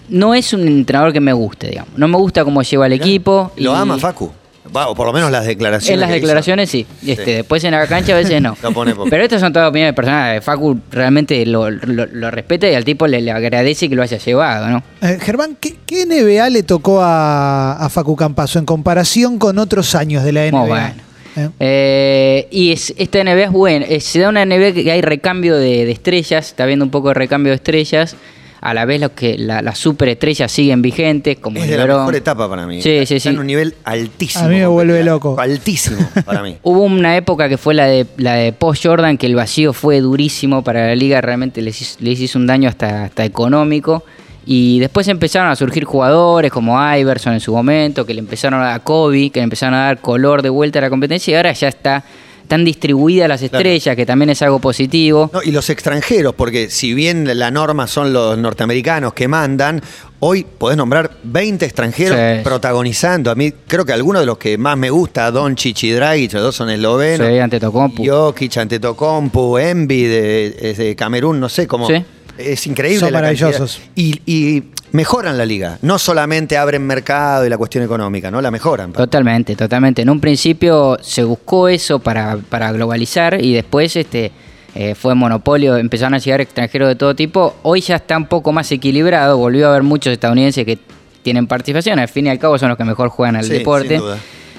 no 0.08 0.34
es 0.34 0.52
un 0.52 0.66
entrenador 0.66 1.12
que 1.12 1.20
me 1.20 1.32
guste, 1.32 1.68
digamos. 1.68 1.96
No 1.96 2.08
me 2.08 2.16
gusta 2.16 2.44
cómo 2.44 2.62
lleva 2.62 2.86
el 2.86 2.92
equipo. 2.92 3.52
Lo 3.56 3.72
y 3.72 3.74
ama 3.76 3.98
Facu. 3.98 4.30
Va, 4.74 4.88
o 4.88 4.94
por 4.94 5.06
lo 5.06 5.12
menos 5.12 5.30
las 5.30 5.44
declaraciones. 5.44 5.92
En 5.94 6.00
las 6.00 6.08
hizo. 6.08 6.14
declaraciones 6.14 6.70
sí. 6.70 6.86
Este, 7.06 7.24
Sí. 7.24 7.30
Después 7.32 7.62
en 7.64 7.72
la 7.72 7.86
cancha 7.86 8.12
a 8.14 8.16
veces 8.16 8.40
no. 8.40 8.56
Pero 9.10 9.22
estas 9.22 9.40
son 9.42 9.52
todas 9.52 9.68
opiniones 9.68 9.94
personales. 9.94 10.42
Facu 10.42 10.78
realmente 10.90 11.44
lo, 11.44 11.70
lo- 11.70 12.06
lo 12.06 12.30
respeta 12.30 12.68
y 12.70 12.74
al 12.74 12.82
tipo 12.84 13.06
le, 13.06 13.20
le 13.20 13.30
agradece 13.30 13.90
que 13.90 13.94
lo 13.94 14.02
haya 14.02 14.16
llevado, 14.16 14.68
¿no? 14.70 14.82
Eh, 15.02 15.18
Germán, 15.20 15.56
¿qué, 15.60 15.76
qué 15.84 16.06
NBA 16.06 16.48
le 16.48 16.62
tocó 16.62 17.02
a, 17.02 17.74
a 17.74 17.88
Facu 17.90 18.16
Campazo 18.16 18.58
en 18.58 18.64
comparación 18.64 19.38
con 19.38 19.58
otros 19.58 19.94
años 19.94 20.24
de 20.24 20.32
la 20.32 20.46
NBA? 20.50 20.66
Bueno. 20.66 20.94
¿Eh? 21.36 21.48
Eh, 21.60 22.48
y 22.50 22.72
es- 22.72 22.94
esta 22.96 23.22
NBA 23.22 23.44
es 23.44 23.50
buena. 23.52 23.84
Eh, 23.86 24.00
se 24.00 24.20
da 24.20 24.28
una 24.30 24.44
NBA 24.46 24.72
que 24.72 24.90
hay 24.90 25.02
recambio 25.02 25.56
de, 25.56 25.84
de 25.84 25.92
estrellas. 25.92 26.46
Está 26.48 26.64
viendo 26.64 26.84
un 26.86 26.90
poco 26.90 27.08
de 27.08 27.14
recambio 27.14 27.50
de 27.50 27.56
estrellas. 27.56 28.16
A 28.66 28.72
la 28.72 28.86
vez 28.86 28.98
los 28.98 29.10
que 29.10 29.36
la- 29.36 29.60
las 29.60 29.78
superestrellas 29.78 30.50
siguen 30.50 30.80
vigentes, 30.80 31.36
como 31.38 31.58
Es 31.60 31.68
de 31.68 31.76
la 31.76 31.86
mejor 31.86 32.14
etapa 32.16 32.48
para 32.48 32.66
mí. 32.66 32.80
Sí, 32.80 33.04
sí, 33.06 33.16
Está 33.16 33.28
sí. 33.30 33.34
en 33.34 33.38
un 33.38 33.46
nivel 33.46 33.74
altísimo. 33.84 34.44
A 34.46 34.48
mí 34.48 34.56
me 34.56 34.66
vuelve 34.66 35.04
loco. 35.04 35.36
Altísimo 35.38 35.98
para 36.24 36.42
mí. 36.42 36.56
Hubo 36.62 36.82
una 36.82 37.14
época 37.16 37.48
que 37.48 37.58
fue 37.58 37.74
la 37.74 37.84
de 37.86 38.06
la 38.16 38.34
de 38.34 38.52
post 38.54 38.84
Jordan 38.86 39.18
que 39.18 39.26
el 39.26 39.34
vacío 39.34 39.72
fue 39.74 40.00
durísimo 40.00 40.64
para 40.64 40.86
la 40.86 40.96
liga, 40.96 41.20
realmente 41.20 41.60
les 41.60 41.80
hizo, 41.80 41.96
les 42.00 42.18
hizo 42.20 42.38
un 42.38 42.46
daño 42.46 42.68
hasta, 42.70 43.04
hasta 43.04 43.24
económico. 43.26 44.02
Y 44.46 44.78
después 44.78 45.08
empezaron 45.08 45.50
a 45.50 45.56
surgir 45.56 45.84
jugadores 45.84 46.50
como 46.50 46.76
Iverson 46.96 47.34
en 47.34 47.40
su 47.40 47.52
momento, 47.54 48.04
que 48.06 48.12
le 48.14 48.20
empezaron 48.20 48.60
a 48.60 48.64
dar 48.64 48.74
a 48.74 48.78
Kobe, 48.80 49.30
que 49.30 49.40
le 49.40 49.44
empezaron 49.44 49.74
a 49.74 49.84
dar 49.84 50.00
color 50.00 50.42
de 50.42 50.48
vuelta 50.50 50.78
a 50.80 50.82
la 50.82 50.90
competencia 50.90 51.32
y 51.32 51.34
ahora 51.34 51.52
ya 51.52 51.68
está 51.68 52.04
tan 52.46 52.64
distribuidas 52.64 53.28
las 53.28 53.42
estrellas, 53.42 53.96
que 53.96 54.06
también 54.06 54.30
es 54.30 54.42
algo 54.42 54.58
positivo. 54.58 55.30
No, 55.32 55.42
y 55.42 55.50
los 55.50 55.70
extranjeros, 55.70 56.34
porque 56.34 56.70
si 56.70 56.94
bien 56.94 57.38
la 57.38 57.50
norma 57.50 57.86
son 57.86 58.12
los 58.12 58.36
norteamericanos 58.38 59.12
que 59.14 59.28
mandan, 59.28 59.80
hoy 60.20 60.44
podés 60.58 60.76
nombrar 60.76 61.10
20 61.22 61.64
extranjeros 61.64 62.18
Sí. 62.18 62.42
protagonizando. 62.44 63.30
A 63.30 63.34
mí 63.34 63.52
creo 63.66 63.84
que 63.84 63.92
algunos 63.92 64.20
de 64.22 64.26
los 64.26 64.38
que 64.38 64.56
más 64.58 64.76
me 64.78 64.90
gusta, 64.90 65.30
Don 65.30 65.54
y 65.64 65.90
Dragic, 65.90 66.32
los 66.34 66.42
dos 66.42 66.56
son 66.56 66.70
eslovenos. 66.70 67.26
Sí, 67.28 67.38
Antetokounmpo. 67.38 68.02
Jokic, 68.04 68.56
Antetokounmpo, 68.56 69.58
Envy 69.58 70.04
de, 70.04 70.56
es 70.60 70.78
de 70.78 70.96
Camerún, 70.96 71.40
no 71.40 71.48
sé 71.48 71.66
cómo. 71.66 71.86
Sí. 71.86 72.04
Es 72.38 72.66
increíble. 72.66 73.00
Son 73.00 73.12
la 73.12 73.18
maravillosos. 73.20 73.80
Y, 73.94 74.20
y 74.26 74.62
mejoran 74.92 75.38
la 75.38 75.46
liga. 75.46 75.78
No 75.82 75.98
solamente 75.98 76.56
abren 76.56 76.86
mercado 76.86 77.46
y 77.46 77.48
la 77.48 77.56
cuestión 77.58 77.84
económica, 77.84 78.30
¿no? 78.30 78.40
La 78.40 78.50
mejoran. 78.50 78.92
Totalmente, 78.92 79.54
totalmente. 79.56 80.02
En 80.02 80.10
un 80.10 80.20
principio 80.20 80.96
se 81.00 81.22
buscó 81.24 81.68
eso 81.68 81.98
para, 81.98 82.36
para 82.48 82.72
globalizar 82.72 83.42
y 83.42 83.52
después 83.54 83.94
este 83.96 84.32
eh, 84.74 84.94
fue 84.96 85.14
monopolio, 85.14 85.76
empezaron 85.76 86.14
a 86.14 86.18
llegar 86.18 86.40
extranjeros 86.40 86.88
de 86.88 86.96
todo 86.96 87.14
tipo. 87.14 87.54
Hoy 87.62 87.80
ya 87.80 87.96
está 87.96 88.16
un 88.16 88.26
poco 88.26 88.52
más 88.52 88.70
equilibrado, 88.72 89.38
volvió 89.38 89.66
a 89.66 89.70
haber 89.70 89.82
muchos 89.84 90.12
estadounidenses 90.12 90.64
que 90.64 90.78
tienen 91.22 91.46
participación, 91.46 91.98
al 92.00 92.08
fin 92.08 92.26
y 92.26 92.30
al 92.30 92.38
cabo 92.38 92.58
son 92.58 92.68
los 92.68 92.76
que 92.76 92.84
mejor 92.84 93.08
juegan 93.08 93.36
al 93.36 93.44
Sí, 93.44 93.52
deporte. 93.52 93.88
sin 93.88 93.98
duda. 93.98 94.18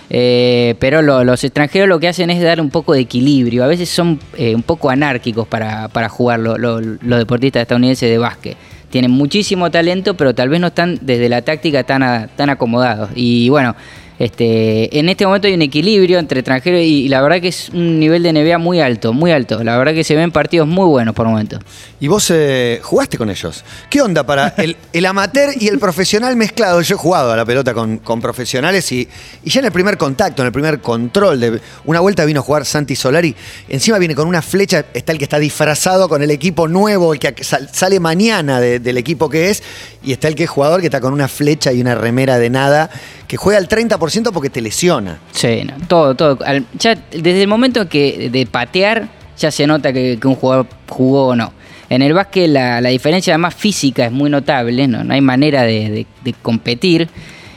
Eh, 0.09 0.75
pero 0.79 1.01
lo- 1.01 1.23
los 1.23 1.43
extranjeros 1.43 1.89
lo 1.89 1.99
que 1.99 2.07
hacen 2.07 2.29
es 2.29 2.41
dar 2.41 2.61
un 2.61 2.69
poco 2.69 2.93
de 2.93 2.99
equilibrio. 3.01 3.63
A 3.63 3.67
veces 3.67 3.89
son 3.89 4.19
eh, 4.37 4.53
un 4.55 4.63
poco 4.63 4.89
anárquicos 4.89 5.47
para, 5.47 5.87
para 5.87 6.09
jugar 6.09 6.39
lo- 6.39 6.57
lo- 6.57 6.79
los 6.79 7.19
deportistas 7.19 7.61
estadounidenses 7.63 8.09
de 8.09 8.17
básquet. 8.17 8.57
Tienen 8.89 9.11
muchísimo 9.11 9.69
talento, 9.71 10.13
pero 10.15 10.33
tal 10.35 10.49
vez 10.49 10.61
no 10.61 10.67
están 10.67 10.99
desde 11.01 11.27
la 11.27 11.41
táctica 11.41 11.83
tan, 11.83 12.29
tan 12.35 12.49
acomodados. 12.49 13.09
Y 13.15 13.49
bueno, 13.49 13.75
este, 14.19 14.97
en 14.97 15.09
este 15.09 15.25
momento 15.25 15.47
hay 15.47 15.53
un 15.53 15.61
equilibrio 15.61 16.19
entre 16.19 16.39
extranjeros 16.39 16.81
y, 16.81 17.07
la 17.09 17.21
verdad 17.21 17.41
que 17.41 17.49
es 17.49 17.69
un 17.69 17.99
nivel 17.99 18.23
de 18.23 18.31
NBA 18.33 18.57
muy 18.57 18.79
alto, 18.79 19.13
muy 19.13 19.31
alto. 19.31 19.63
La 19.63 19.77
verdad 19.77 19.93
que 19.93 20.03
se 20.03 20.15
ven 20.15 20.31
partidos 20.31 20.67
muy 20.67 20.87
buenos 20.87 21.13
por 21.13 21.27
momentos. 21.27 21.59
Y 21.99 22.07
vos 22.07 22.31
eh, 22.33 22.79
jugaste 22.81 23.17
con 23.17 23.29
ellos. 23.29 23.63
¿Qué 23.89 24.01
onda 24.01 24.25
para 24.25 24.53
el, 24.93 25.05
amateur 25.05 25.51
y 25.59 25.67
el 25.67 25.79
profesional 25.79 26.35
mezclado? 26.35 26.81
Yo 26.81 26.95
he 26.95 26.97
jugado 26.97 27.31
a 27.31 27.35
la 27.35 27.45
pelota 27.45 27.73
con, 27.73 27.99
profesionales 28.21 28.91
y, 28.91 29.07
ya 29.43 29.59
en 29.59 29.65
el 29.65 29.71
primer 29.71 29.97
contacto, 29.97 30.41
en 30.41 30.47
el 30.47 30.51
primer 30.53 30.79
control 30.79 31.39
de 31.39 31.59
una 31.85 31.99
vuelta 31.99 32.23
vino 32.25 32.39
a 32.39 32.43
jugar 32.43 32.65
Santi 32.65 32.95
Solari. 32.95 33.35
Encima 33.67 33.97
viene 33.99 34.15
con 34.15 34.27
una 34.27 34.41
flecha, 34.41 34.85
está 34.93 35.11
el 35.11 35.17
que 35.17 35.25
está 35.25 35.39
disfrazado 35.39 36.07
con 36.07 36.21
el 36.23 36.31
equipo 36.31 36.67
nuevo, 36.67 37.13
el 37.13 37.19
que 37.19 37.43
sal- 37.43 37.69
sale 37.71 37.99
mañana 37.99 38.59
de- 38.59 38.79
del 38.79 38.97
equipo 38.97 39.29
que 39.29 39.49
es, 39.49 39.61
y 40.05 40.11
está 40.13 40.27
el 40.27 40.35
que 40.35 40.43
es 40.43 40.49
jugador 40.49 40.79
que 40.81 40.87
está 40.87 41.01
con 41.01 41.11
una 41.13 41.27
flecha 41.27 41.73
y 41.73 41.81
una 41.81 41.95
remera 41.95 42.37
de 42.37 42.49
nada, 42.49 42.89
que 43.27 43.37
juega 43.37 43.57
al 43.57 43.67
30% 43.67 44.31
porque 44.31 44.49
te 44.49 44.61
lesiona. 44.61 45.19
Sí, 45.31 45.63
no, 45.65 45.73
todo, 45.87 46.15
todo. 46.15 46.39
Ya 46.79 46.95
desde 47.11 47.41
el 47.41 47.47
momento 47.47 47.89
que 47.89 48.29
de 48.31 48.45
patear 48.45 49.07
ya 49.37 49.51
se 49.51 49.67
nota 49.67 49.91
que, 49.91 50.17
un 50.23 50.35
jugador 50.35 50.67
jugó 50.87 51.27
o 51.29 51.35
no. 51.35 51.51
En 51.89 52.01
el 52.01 52.13
básquet 52.13 52.49
la, 52.49 52.81
la 52.81 52.89
diferencia 52.89 53.33
además 53.33 53.53
física 53.55 54.05
es 54.05 54.11
muy 54.11 54.29
notable, 54.29 54.87
no, 54.87 55.03
no 55.03 55.13
hay 55.13 55.21
manera 55.21 55.63
de- 55.63 56.05
de 56.23 56.33
competir. 56.41 57.09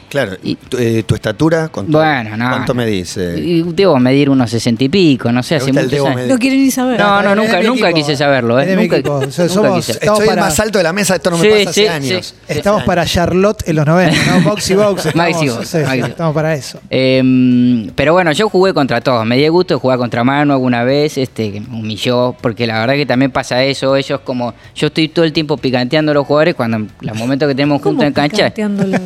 Claro, 0.08 0.37
Y- 0.43 0.55
tu, 0.56 0.78
eh, 0.78 1.02
tu 1.06 1.14
estatura, 1.14 1.69
¿cuánto, 1.69 1.99
Bueno, 1.99 2.37
no. 2.37 2.49
¿cuánto 2.49 2.75
me 2.75 2.87
dice? 2.87 3.38
Y 3.38 3.62
Debo 3.62 3.99
medir 3.99 4.30
unos 4.30 4.50
sesenta 4.50 4.82
y 4.85 4.88
pico, 4.88 5.30
no 5.30 5.42
sé, 5.42 5.56
hace 5.56 5.71
el 5.71 5.75
muchos 5.76 6.06
años. 6.06 6.28
No 6.28 6.38
quieren 6.38 6.62
ni 6.64 6.71
saber. 6.71 6.99
No, 6.99 7.23
no, 7.23 7.35
nunca, 7.35 7.62
nunca 7.62 7.92
quise 7.92 8.16
saberlo, 8.16 8.59
¿eh? 8.61 8.75
Nunca. 8.75 8.97
O 8.97 9.30
sea, 9.30 9.44
nunca 9.47 9.54
somos- 9.54 9.76
quise. 9.87 9.92
Estamos 9.92 10.21
Estoy 10.21 10.28
para- 10.35 10.42
más 10.42 10.61
alto 10.61 10.78
de 10.78 10.85
la 10.85 10.92
mesa, 10.92 11.14
esto 11.16 11.30
no 11.30 11.38
me 11.38 11.42
Sí, 11.44 11.50
pasa 11.50 11.71
hace 11.71 11.80
sí, 11.82 11.87
años. 11.88 12.35
sí. 12.49 12.54
Estamos 12.59 12.82
para 12.85 13.04
Charlotte 13.04 13.62
en 13.68 13.76
los 13.76 13.87
90, 13.87 14.16
¿no? 14.26 14.40
Box 14.50 14.71
y 14.71 14.75
box. 14.75 15.06
Estamos, 15.06 16.09
estamos 16.09 16.35
para 16.35 16.54
eso. 16.54 16.80
Eh, 16.90 17.90
pero 17.94 18.12
bueno, 18.12 18.32
yo 18.32 18.49
jugué 18.49 18.73
contra 18.75 19.00
todos. 19.00 19.25
Me 19.26 19.37
dio 19.37 19.52
gusto 19.52 19.75
de 19.75 19.80
jugar 19.80 19.99
contra 19.99 20.25
Manu 20.25 20.52
alguna 20.54 20.85
vez, 20.85 21.18
este, 21.18 21.52
que 21.52 21.61
me 21.61 21.78
humilló, 21.78 22.35
porque 22.40 22.66
la 22.66 22.80
verdad 22.80 22.94
que 22.94 23.06
también 23.06 23.30
pasa 23.30 23.62
eso. 23.62 23.94
Ellos 23.97 24.21
como, 24.25 24.54
yo 24.75 24.87
estoy 24.88 25.09
todo 25.09 25.25
el 25.25 25.32
tiempo 25.32 25.56
picanteando 25.56 26.12
a 26.12 26.14
los 26.14 26.26
jugadores 26.26 26.54
cuando 26.54 26.87
los 27.00 27.16
momentos 27.16 27.49
que 27.49 27.54
tenemos 27.54 27.80
¿Cómo 27.80 27.92
juntos 28.00 28.06
en 28.06 28.12
cancha. 28.12 28.52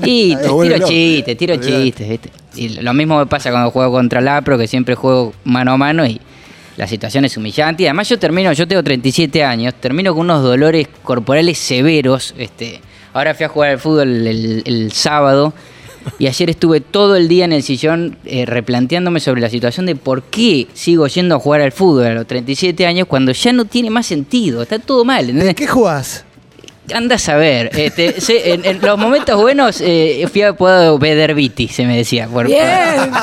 Y 0.05 0.37
te 0.37 0.43
tiro. 0.43 0.87
Chistes, 0.93 1.37
tiro 1.37 1.57
chistes, 1.57 2.09
¿viste? 2.09 2.31
Y 2.55 2.69
lo 2.81 2.93
mismo 2.95 3.19
me 3.19 3.27
pasa 3.27 3.51
cuando 3.51 3.71
juego 3.71 3.93
contra 3.93 4.21
Lapro, 4.21 4.59
que 4.59 4.67
siempre 4.67 4.95
juego 4.95 5.33
mano 5.45 5.73
a 5.73 5.77
mano 5.77 6.07
y 6.07 6.21
la 6.77 6.87
situación 6.87 7.25
es 7.25 7.37
humillante. 7.37 7.83
Y 7.83 7.87
además 7.87 8.09
yo 8.09 8.19
termino, 8.19 8.53
yo 8.53 8.67
tengo 8.67 8.83
37 8.83 9.45
años, 9.45 9.75
termino 9.75 10.13
con 10.15 10.23
unos 10.23 10.43
dolores 10.43 10.89
corporales 11.03 11.59
severos. 11.59 12.35
Este, 12.39 12.81
ahora 13.13 13.35
fui 13.35 13.45
a 13.45 13.49
jugar 13.49 13.71
al 13.71 13.79
fútbol 13.79 14.27
el, 14.27 14.63
el 14.65 14.93
sábado 14.93 15.55
y 16.19 16.27
ayer 16.27 16.51
estuve 16.51 16.81
todo 16.81 17.17
el 17.17 17.29
día 17.29 17.45
en 17.45 17.53
el 17.53 17.63
sillón 17.63 18.17
eh, 18.25 18.45
replanteándome 18.47 19.21
sobre 19.21 19.41
la 19.41 19.51
situación 19.51 19.87
de 19.87 19.97
por 19.97 20.23
qué 20.23 20.67
sigo 20.75 21.07
yendo 21.07 21.37
a 21.37 21.39
jugar 21.39 21.61
al 21.61 21.73
fútbol 21.73 22.07
a 22.07 22.15
los 22.15 22.27
37 22.27 22.87
años 22.87 23.07
cuando 23.07 23.33
ya 23.33 23.53
no 23.53 23.65
tiene 23.65 23.91
más 23.91 24.07
sentido, 24.07 24.63
está 24.63 24.79
todo 24.79 25.05
mal. 25.05 25.31
¿entendés? 25.31 25.55
¿Qué 25.55 25.67
jugás? 25.67 26.25
Anda 26.93 27.15
a 27.15 27.19
saber. 27.19 27.71
Este, 27.79 28.21
sé, 28.21 28.55
en, 28.55 28.65
en 28.65 28.81
los 28.83 28.99
momentos 28.99 29.41
buenos 29.41 29.81
eh, 29.81 30.27
fui 30.31 30.43
a 30.43 30.53
puedo 30.53 30.99
ver 30.99 31.33
Viti, 31.33 31.69
se 31.69 31.87
me 31.87 31.97
decía. 31.97 32.27
por- 32.27 32.49
Bien. 32.49 32.61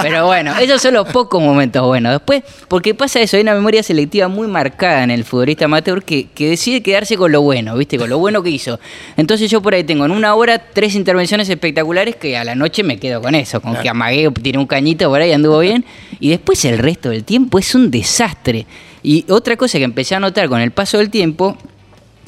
pero 0.01 0.25
bueno, 0.28 0.58
esos 0.58 0.82
son 0.82 0.94
los 0.94 1.10
pocos 1.10 1.42
momentos 1.44 1.86
buenos. 1.86 2.13
Después, 2.13 2.42
porque 2.70 2.96
pasa 2.96 3.20
eso, 3.20 3.36
hay 3.36 3.44
una 3.44 3.54
memoria 3.54 3.84
selectiva 3.84 4.30
muy 4.30 4.48
marcada 4.48 5.04
en 5.04 5.12
el 5.12 5.25
futbolista 5.25 5.66
amateur 5.66 6.01
que, 6.04 6.28
que 6.34 6.50
decide 6.50 6.82
quedarse 6.82 7.18
con 7.18 7.34
lo 7.34 7.42
bueno, 7.42 7.75
¿viste? 7.75 7.98
Con 7.98 8.10
lo 8.10 8.18
bueno 8.18 8.42
que 8.42 8.50
hizo. 8.50 8.80
Entonces 9.18 9.51
yo 9.51 9.62
por 9.62 9.74
ahí 9.74 9.84
tengo 9.84 10.06
en 10.06 10.12
una 10.12 10.36
hora 10.36 10.58
tres 10.58 10.96
intervenciones 10.96 11.50
espectaculares 11.50 12.16
que 12.16 12.38
a 12.38 12.46
la 12.46 12.56
noche 12.56 12.82
me 12.84 12.98
quedo 12.98 13.22
con 13.22 13.36
eso, 13.36 13.60
con 13.62 13.75
que 13.75 13.89
amagué, 13.89 14.32
tiré 14.42 14.58
un 14.58 14.68
cañito 14.68 15.10
por 15.10 15.20
ahí, 15.20 15.34
anduvo 15.34 15.60
bien. 15.60 15.84
Y 16.22 16.30
después 16.30 16.63
el 16.63 16.78
resto 16.78 17.10
del 17.10 17.25
tiempo 17.25 17.60
es 17.60 17.75
un 17.75 17.92
desastre. 17.92 18.66
Y 19.04 19.25
otra 19.30 19.58
cosa 19.58 19.78
que 19.78 19.84
empecé 19.84 20.16
a 20.16 20.20
notar 20.22 20.48
con 20.48 20.62
el 20.62 20.72
paso 20.72 20.98
del 20.98 21.10
tiempo 21.10 21.58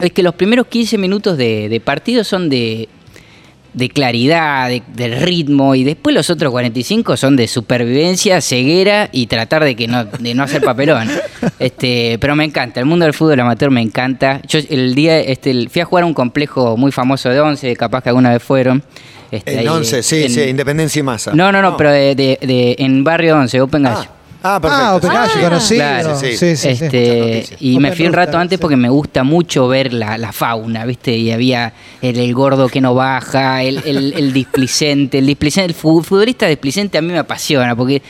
es 0.02 0.12
que 0.12 0.24
los 0.24 0.36
primeros 0.36 0.68
15 0.68 0.98
minutos 0.98 1.38
de, 1.38 1.70
de 1.70 1.80
partido 1.80 2.24
son 2.24 2.50
de 2.50 2.90
de 3.74 3.88
claridad, 3.88 4.70
de, 4.70 5.08
ritmo, 5.22 5.76
y 5.76 5.86
después 5.86 6.14
los 6.14 6.30
otros 6.30 6.52
45 6.52 7.16
son 7.16 7.38
de 7.38 7.48
supervivencia, 7.48 8.42
ceguera 8.42 9.08
y 9.14 9.28
tratar 9.28 9.64
de 9.64 9.76
que 9.78 9.88
no, 9.88 10.04
de 10.04 10.34
no 10.34 10.44
hacer 10.44 10.62
papelón. 10.62 11.10
Este, 11.58 12.18
pero 12.20 12.36
me 12.36 12.44
encanta, 12.44 12.80
el 12.80 12.86
mundo 12.88 13.06
del 13.06 13.14
fútbol 13.14 13.40
amateur 13.40 13.70
me 13.72 13.82
encanta. 13.82 14.42
Yo 14.48 14.60
el 14.70 14.94
día, 14.96 15.20
este, 15.20 15.70
fui 15.70 15.82
a 15.82 15.86
jugar 15.86 16.04
a 16.04 16.08
un 16.08 16.14
complejo 16.16 16.76
muy 16.76 16.92
famoso 16.92 17.30
de 17.30 17.40
once, 17.40 17.76
capaz 17.76 18.02
que 18.02 18.10
alguna 18.10 18.32
vez 18.32 18.42
fueron. 18.44 18.84
Este, 19.32 19.54
En 19.54 19.60
ahí, 19.60 19.68
11, 19.68 20.02
sí, 20.04 20.24
en- 20.24 20.30
sí, 20.32 20.42
Independencia 20.42 21.00
y 21.00 21.04
Masa. 21.04 21.34
No, 21.36 21.52
no, 21.52 21.62
no, 21.62 21.78
pero 21.78 21.92
de, 21.92 22.16
de- 22.16 22.40
de- 22.42 22.76
en 22.80 23.04
Barrio 23.04 23.38
11, 23.38 23.62
Open. 23.62 23.86
Ah, 23.86 24.06
ah, 24.44 24.60
perfecto. 24.62 24.86
Ah, 24.86 24.96
Open 24.96 25.10
sí. 25.10 25.16
Gallo, 25.16 25.32
Ah, 25.36 25.50
conocido. 25.50 25.80
claro, 25.80 26.20
sí, 26.20 26.38
Sí, 26.38 26.56
sí, 26.56 26.68
Este, 26.70 27.46
y 27.60 27.80
me 27.80 27.92
fui 27.94 28.06
un 28.08 28.14
rato 28.14 28.38
antes 28.38 28.58
sí. 28.58 28.62
porque 28.62 28.76
me 28.76 28.90
gusta 28.90 29.24
mucho 29.24 29.68
ver 29.68 29.94
la, 29.94 30.18
la 30.18 30.32
fauna, 30.32 30.86
¿viste? 30.86 31.16
Y 31.18 31.32
había 31.32 31.74
el, 32.02 32.18
el 32.18 32.34
gordo 32.34 32.68
que 32.70 32.82
no 32.82 32.94
baja, 32.96 33.64
el, 33.64 33.82
el, 33.86 34.14
el 34.14 34.34
displicente, 34.34 35.20
el 35.20 35.28
displicente, 35.28 35.68
el 35.72 35.74
fu- 35.76 36.02
futbolista 36.04 36.48
displicente 36.48 36.98
a 36.98 37.02
mí 37.02 37.12
me 37.12 37.20
apasiona, 37.20 37.76
porque 37.76 38.02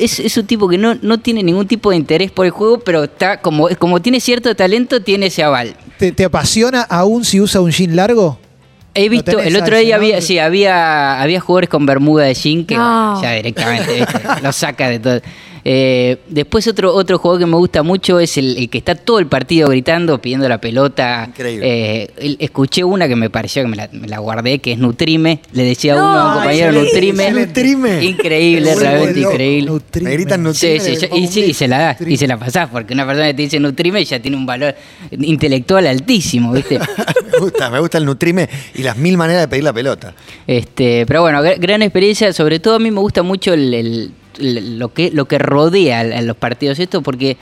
es, 0.00 0.20
es 0.20 0.36
un 0.36 0.46
tipo 0.46 0.68
que 0.68 0.78
no, 0.78 0.94
no 1.02 1.18
tiene 1.18 1.42
ningún 1.42 1.66
tipo 1.66 1.90
de 1.90 1.96
interés 1.96 2.30
por 2.30 2.46
el 2.46 2.52
juego, 2.52 2.80
pero 2.80 3.04
está 3.04 3.40
como, 3.40 3.68
como 3.78 4.00
tiene 4.00 4.20
cierto 4.20 4.54
talento, 4.54 5.02
tiene 5.02 5.26
ese 5.26 5.42
aval. 5.42 5.74
¿Te, 5.98 6.12
te 6.12 6.24
apasiona 6.24 6.82
aún 6.82 7.24
si 7.24 7.40
usa 7.40 7.60
un 7.60 7.70
jean 7.70 7.96
largo? 7.96 8.38
He 8.92 9.08
visto, 9.08 9.38
el 9.38 9.54
otro 9.56 9.78
día 9.78 9.94
había, 9.94 10.20
sí, 10.20 10.40
había, 10.40 11.22
había 11.22 11.38
jugadores 11.40 11.70
con 11.70 11.86
bermuda 11.86 12.24
de 12.24 12.34
jean 12.34 12.64
que 12.64 12.74
No. 12.76 13.12
bueno, 13.12 13.22
ya 13.22 13.32
directamente 13.34 13.94
¿viste? 13.94 14.20
lo 14.42 14.52
saca 14.52 14.88
de 14.88 14.98
todo. 14.98 15.20
Eh, 15.64 16.18
después 16.28 16.66
otro, 16.66 16.94
otro 16.94 17.18
jugador 17.18 17.40
que 17.40 17.46
me 17.46 17.56
gusta 17.56 17.82
mucho 17.82 18.18
es 18.20 18.36
el, 18.38 18.56
el 18.56 18.68
que 18.70 18.78
está 18.78 18.94
todo 18.94 19.18
el 19.18 19.26
partido 19.26 19.68
gritando, 19.68 20.20
pidiendo 20.20 20.48
la 20.48 20.60
pelota. 20.60 21.24
Increíble. 21.28 21.66
Eh, 22.16 22.36
escuché 22.38 22.82
una 22.84 23.08
que 23.08 23.16
me 23.16 23.30
pareció 23.30 23.62
que 23.62 23.68
me 23.68 23.76
la, 23.76 23.88
me 23.92 24.08
la 24.08 24.18
guardé, 24.18 24.58
que 24.60 24.72
es 24.72 24.78
Nutrime. 24.78 25.40
Le 25.52 25.62
decía 25.64 25.94
a 25.94 25.96
No, 25.96 26.02
uno 26.10 26.18
a 26.20 26.26
un 26.28 26.34
compañero 26.34 26.72
Nutrime. 26.72 27.30
Nutrime. 27.30 28.04
Increíble, 28.04 28.74
realmente 28.74 29.20
increíble. 29.20 29.70
Nutrime. 29.70 30.10
Me 30.10 30.16
gritan 30.16 30.40
Sí, 30.40 30.44
Nutrime. 30.44 30.80
sí, 30.80 30.96
yo- 31.02 31.08
pongo 31.08 31.22
y, 31.22 31.26
sí, 31.26 31.40
y 31.44 31.54
se 31.54 31.68
la 31.68 31.78
das, 31.78 32.00
y 32.00 32.16
se 32.16 32.26
la 32.26 32.38
pasás, 32.38 32.68
porque 32.70 32.94
una 32.94 33.06
persona 33.06 33.26
que 33.28 33.34
te 33.34 33.42
dice 33.42 33.60
Nutrime 33.60 34.04
ya 34.04 34.20
tiene 34.20 34.36
un 34.36 34.46
valor 34.46 34.74
intelectual 35.10 35.86
altísimo, 35.86 36.52
¿viste? 36.52 36.78
me 37.32 37.38
gusta, 37.38 37.70
me 37.70 37.80
gusta 37.80 37.98
el 37.98 38.04
Nutrime 38.04 38.48
y 38.74 38.82
las 38.82 38.96
mil 38.96 39.16
maneras 39.16 39.42
de 39.42 39.48
pedir 39.48 39.64
la 39.64 39.72
pelota. 39.72 40.14
Este, 40.46 41.04
pero 41.06 41.22
bueno, 41.22 41.42
gr- 41.42 41.58
gran 41.58 41.82
experiencia. 41.82 42.32
Sobre 42.32 42.60
todo 42.60 42.76
a 42.76 42.78
mí 42.78 42.90
me 42.90 43.00
gusta 43.00 43.22
mucho 43.22 43.52
el- 43.52 44.12
lo, 44.38 44.92
que, 44.92 45.10
lo 45.10 45.26
que 45.26 45.38
rodea 45.38 46.00
a 46.00 46.22
los 46.22 46.36
partidos 46.36 46.78
estos, 46.78 47.02
porque 47.02 47.36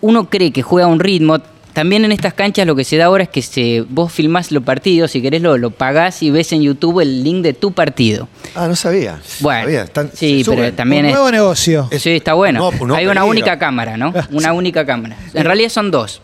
uno 0.00 0.28
cree 0.30 0.52
que 0.52 0.62
juega 0.62 0.86
a 0.86 0.90
un 0.90 1.00
ritmo. 1.00 1.38
También 1.74 2.04
en 2.04 2.10
estas 2.10 2.34
canchas 2.34 2.66
lo 2.66 2.74
que 2.74 2.82
se 2.82 2.96
da 2.96 3.04
ahora 3.04 3.22
es 3.24 3.28
que 3.28 3.40
se, 3.40 3.84
vos 3.88 4.12
filmás 4.12 4.50
los 4.50 4.64
partidos, 4.64 5.12
si 5.12 5.22
querés 5.22 5.42
lo, 5.42 5.56
lo 5.58 5.70
pagás 5.70 6.22
y 6.24 6.30
ves 6.30 6.50
en 6.52 6.62
YouTube 6.62 7.00
el 7.00 7.22
link 7.22 7.42
de 7.42 7.52
tu 7.52 7.70
partido. 7.72 8.26
Ah, 8.56 8.66
no 8.66 8.74
sabía. 8.74 9.20
Bueno, 9.40 9.62
Sabía, 9.62 9.82
están- 9.84 10.10
sí, 10.12 10.42
pero 10.44 10.72
también 10.72 11.04
un 11.04 11.10
es, 11.10 11.14
nuevo 11.14 11.30
negocio. 11.30 11.88
Sí, 11.96 12.10
está 12.10 12.34
bueno. 12.34 12.58
No, 12.58 12.86
no, 12.86 12.94
Hay 12.96 13.04
una 13.04 13.20
peligro. 13.20 13.26
única 13.30 13.58
cámara, 13.60 13.96
¿no? 13.96 14.12
Una 14.32 14.52
única 14.54 14.84
cámara. 14.84 15.16
En 15.34 15.44
realidad 15.44 15.68
son 15.68 15.90
dos. 15.92 16.20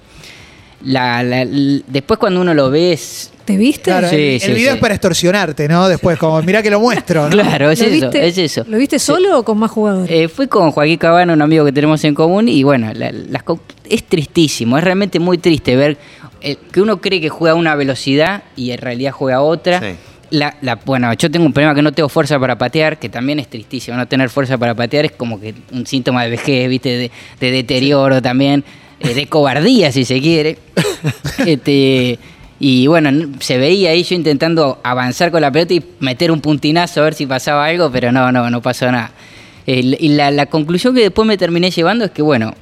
La, 0.82 1.22
después 1.24 2.18
cuando 2.18 2.40
uno 2.40 2.52
lo 2.52 2.70
ve 2.70 2.92
es... 2.92 3.30
¿Te 3.44 3.56
viste? 3.58 3.82
Claro, 3.90 4.08
Sí, 4.08 4.16
el, 4.16 4.40
sí, 4.40 4.46
el 4.50 4.54
video 4.54 4.70
sí. 4.70 4.74
es 4.76 4.80
para 4.80 4.94
extorsionarte, 4.94 5.68
¿no? 5.68 5.86
Después, 5.88 6.18
como, 6.18 6.40
mirá 6.42 6.62
que 6.62 6.70
lo 6.70 6.80
muestro, 6.80 7.24
¿no? 7.28 7.30
Claro, 7.42 7.70
es 7.70 7.80
¿Lo 7.80 7.86
eso, 7.86 7.94
viste, 8.06 8.26
es 8.26 8.38
eso. 8.38 8.64
¿Lo 8.66 8.78
viste 8.78 8.98
solo 8.98 9.38
o 9.40 9.44
con 9.44 9.58
más 9.58 9.70
jugadores? 9.70 10.10
Eh, 10.10 10.28
fui 10.28 10.46
con 10.48 10.70
Joaquín 10.70 10.96
Cabana, 10.96 11.32
un 11.34 11.42
amigo 11.42 11.64
que 11.64 11.72
tenemos 11.72 12.02
en 12.04 12.14
común, 12.14 12.48
y 12.48 12.62
bueno, 12.62 12.90
la- 12.94 13.12
las 13.12 13.42
co- 13.42 13.60
es 13.88 14.04
tristísimo, 14.04 14.78
es 14.78 14.84
realmente 14.84 15.18
muy 15.18 15.36
triste 15.38 15.76
ver 15.76 15.98
eh, 16.40 16.56
que 16.72 16.80
uno 16.80 17.00
cree 17.00 17.20
que 17.20 17.28
juega 17.28 17.52
a 17.52 17.56
una 17.56 17.74
velocidad 17.74 18.42
y 18.56 18.70
en 18.70 18.78
realidad 18.78 19.12
juega 19.12 19.36
a 19.38 19.42
otra. 19.42 19.80
Sí. 19.80 19.96
La, 20.30 20.56
la- 20.62 20.76
bueno, 20.76 21.12
yo 21.14 21.30
tengo 21.30 21.44
un 21.46 21.52
problema 21.52 21.74
que 21.74 21.82
no 21.82 21.92
tengo 21.92 22.08
fuerza 22.08 22.38
para 22.40 22.56
patear, 22.58 22.98
que 22.98 23.08
también 23.10 23.38
es 23.40 23.48
tristísimo. 23.48 23.96
No 23.96 24.08
tener 24.08 24.30
fuerza 24.30 24.56
para 24.58 24.74
patear 24.74 25.04
es 25.04 25.12
como 25.12 25.38
que 25.38 25.54
un 25.72 25.86
síntoma 25.86 26.24
de 26.24 26.30
vejez, 26.30 26.68
¿viste? 26.68 26.88
De, 26.96 27.10
de 27.40 27.50
deterioro 27.50 28.20
también, 28.22 28.64
eh, 29.00 29.14
de 29.14 29.26
cobardía, 29.26 29.92
si 29.92 30.04
se 30.04 30.20
quiere. 30.20 30.58
este, 31.46 32.18
y 32.60 32.86
bueno, 32.86 33.10
se 33.40 33.58
veía 33.58 33.90
ahí 33.90 34.02
yo 34.04 34.14
intentando 34.14 34.78
avanzar 34.84 35.30
con 35.30 35.40
la 35.40 35.50
pelota 35.50 35.74
y 35.74 35.84
meter 36.00 36.30
un 36.30 36.40
puntinazo 36.40 37.00
a 37.00 37.04
ver 37.04 37.14
si 37.14 37.26
pasaba 37.26 37.66
algo, 37.66 37.90
pero 37.90 38.12
no, 38.12 38.30
no, 38.32 38.48
no 38.50 38.62
pasó 38.62 38.90
nada. 38.90 39.10
El- 39.66 39.96
y 40.00 40.08
la, 40.10 40.30
la 40.30 40.46
conclusión 40.46 40.94
que 40.94 41.00
después 41.02 41.26
me 41.26 41.36
terminé 41.36 41.70
llevando 41.70 42.04
es 42.04 42.10
que, 42.12 42.22
bueno, 42.22 42.54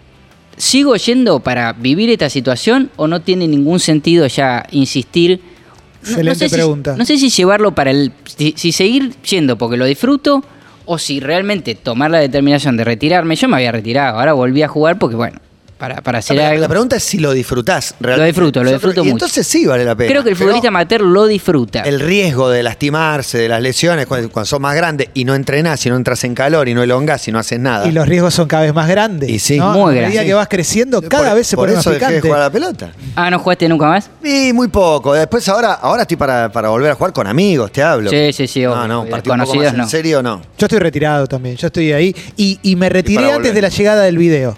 ¿sigo 0.56 0.96
yendo 0.96 1.40
para 1.40 1.72
vivir 1.72 2.10
esta 2.10 2.30
situación 2.30 2.90
o 2.96 3.06
no 3.08 3.20
tiene 3.20 3.46
ningún 3.48 3.80
sentido 3.80 4.26
ya 4.26 4.64
insistir? 4.70 5.40
No- 5.40 6.08
no 6.08 6.10
Excelente 6.10 6.38
sé 6.38 6.48
si- 6.48 6.54
pregunta. 6.54 6.96
no 6.96 7.04
sé 7.04 7.18
si 7.18 7.28
llevarlo 7.30 7.74
para 7.74 7.90
el. 7.90 8.12
Si, 8.36 8.54
si 8.56 8.72
seguir 8.72 9.14
yendo 9.28 9.56
porque 9.58 9.76
lo 9.76 9.84
disfruto 9.84 10.42
o 10.84 10.98
si 10.98 11.20
realmente 11.20 11.74
tomar 11.76 12.10
la 12.10 12.18
determinación 12.18 12.76
de 12.76 12.84
retirarme. 12.84 13.36
Yo 13.36 13.46
me 13.48 13.56
había 13.56 13.70
retirado, 13.72 14.18
ahora 14.18 14.32
volví 14.32 14.62
a 14.62 14.68
jugar 14.68 14.98
porque, 14.98 15.14
bueno, 15.16 15.38
para, 15.82 16.00
para 16.00 16.18
hacer 16.20 16.36
La, 16.36 16.50
algo. 16.50 16.60
la 16.60 16.68
pregunta 16.68 16.94
es 16.94 17.02
si 17.02 17.18
lo 17.18 17.32
disfrutás 17.32 17.96
realmente. 17.98 18.28
disfruto, 18.28 18.62
lo 18.62 18.70
disfruto 18.70 19.00
y 19.00 19.02
mucho. 19.02 19.14
entonces 19.16 19.44
sí 19.44 19.66
vale 19.66 19.84
la 19.84 19.96
pena. 19.96 20.10
Creo 20.10 20.22
que 20.22 20.28
el 20.30 20.36
Pero 20.36 20.46
futbolista 20.46 20.68
amateur 20.68 21.00
lo 21.00 21.26
disfruta. 21.26 21.80
El 21.82 21.98
riesgo 21.98 22.50
de 22.50 22.62
lastimarse, 22.62 23.36
de 23.38 23.48
las 23.48 23.60
lesiones, 23.60 24.06
cuando, 24.06 24.30
cuando 24.30 24.46
sos 24.46 24.60
más 24.60 24.76
grande 24.76 25.10
y 25.12 25.24
no 25.24 25.34
entrenás, 25.34 25.84
y 25.84 25.88
no 25.90 25.96
entras 25.96 26.22
en 26.22 26.36
calor 26.36 26.68
y 26.68 26.74
no 26.74 26.84
elongás 26.84 27.26
y 27.26 27.32
no 27.32 27.40
haces 27.40 27.58
nada. 27.58 27.88
Y 27.88 27.90
los 27.90 28.06
riesgos 28.06 28.32
son 28.32 28.46
cada 28.46 28.62
vez 28.62 28.72
más 28.72 28.88
grandes. 28.88 29.28
Y 29.28 29.40
sí. 29.40 29.58
¿no? 29.58 29.72
Muy 29.72 29.80
a 29.82 29.86
medida 29.86 30.00
grandes. 30.10 30.24
que 30.26 30.34
vas 30.34 30.46
creciendo, 30.46 31.02
cada 31.02 31.30
Por- 31.30 31.36
vez 31.38 31.46
se 31.48 31.56
por 31.56 31.64
pone 31.64 31.74
más 31.74 31.80
eso 31.84 31.90
dejé 31.90 32.04
de 32.04 32.08
picante. 32.10 32.28
jugar 32.28 32.40
a 32.42 32.44
la 32.44 32.50
pelota. 32.52 32.92
Ah, 33.16 33.28
¿no 33.28 33.40
jugaste 33.40 33.68
nunca 33.68 33.86
más? 33.88 34.08
Y 34.22 34.52
muy 34.52 34.68
poco. 34.68 35.14
Después 35.14 35.48
ahora, 35.48 35.72
ahora 35.72 36.02
estoy 36.02 36.16
para, 36.16 36.52
para 36.52 36.68
volver 36.68 36.92
a 36.92 36.94
jugar 36.94 37.12
con 37.12 37.26
amigos, 37.26 37.72
te 37.72 37.82
hablo. 37.82 38.08
Sí, 38.08 38.32
sí, 38.32 38.46
sí, 38.46 38.62
No, 38.62 38.86
no, 38.86 39.04
partido 39.06 39.34
un 39.34 39.40
poco 39.40 39.50
Conocidos 39.52 39.76
más 39.76 39.86
en 39.86 39.90
serio 39.90 40.22
no. 40.22 40.42
Yo 40.56 40.66
estoy 40.66 40.78
retirado 40.78 41.26
también, 41.26 41.56
yo 41.56 41.66
estoy 41.66 41.90
ahí. 41.92 42.14
Y, 42.36 42.60
y 42.62 42.76
me 42.76 42.88
retiré 42.88 43.24
antes 43.24 43.38
volver. 43.38 43.54
de 43.54 43.62
la 43.62 43.68
llegada 43.68 44.02
del 44.04 44.16
video. 44.16 44.56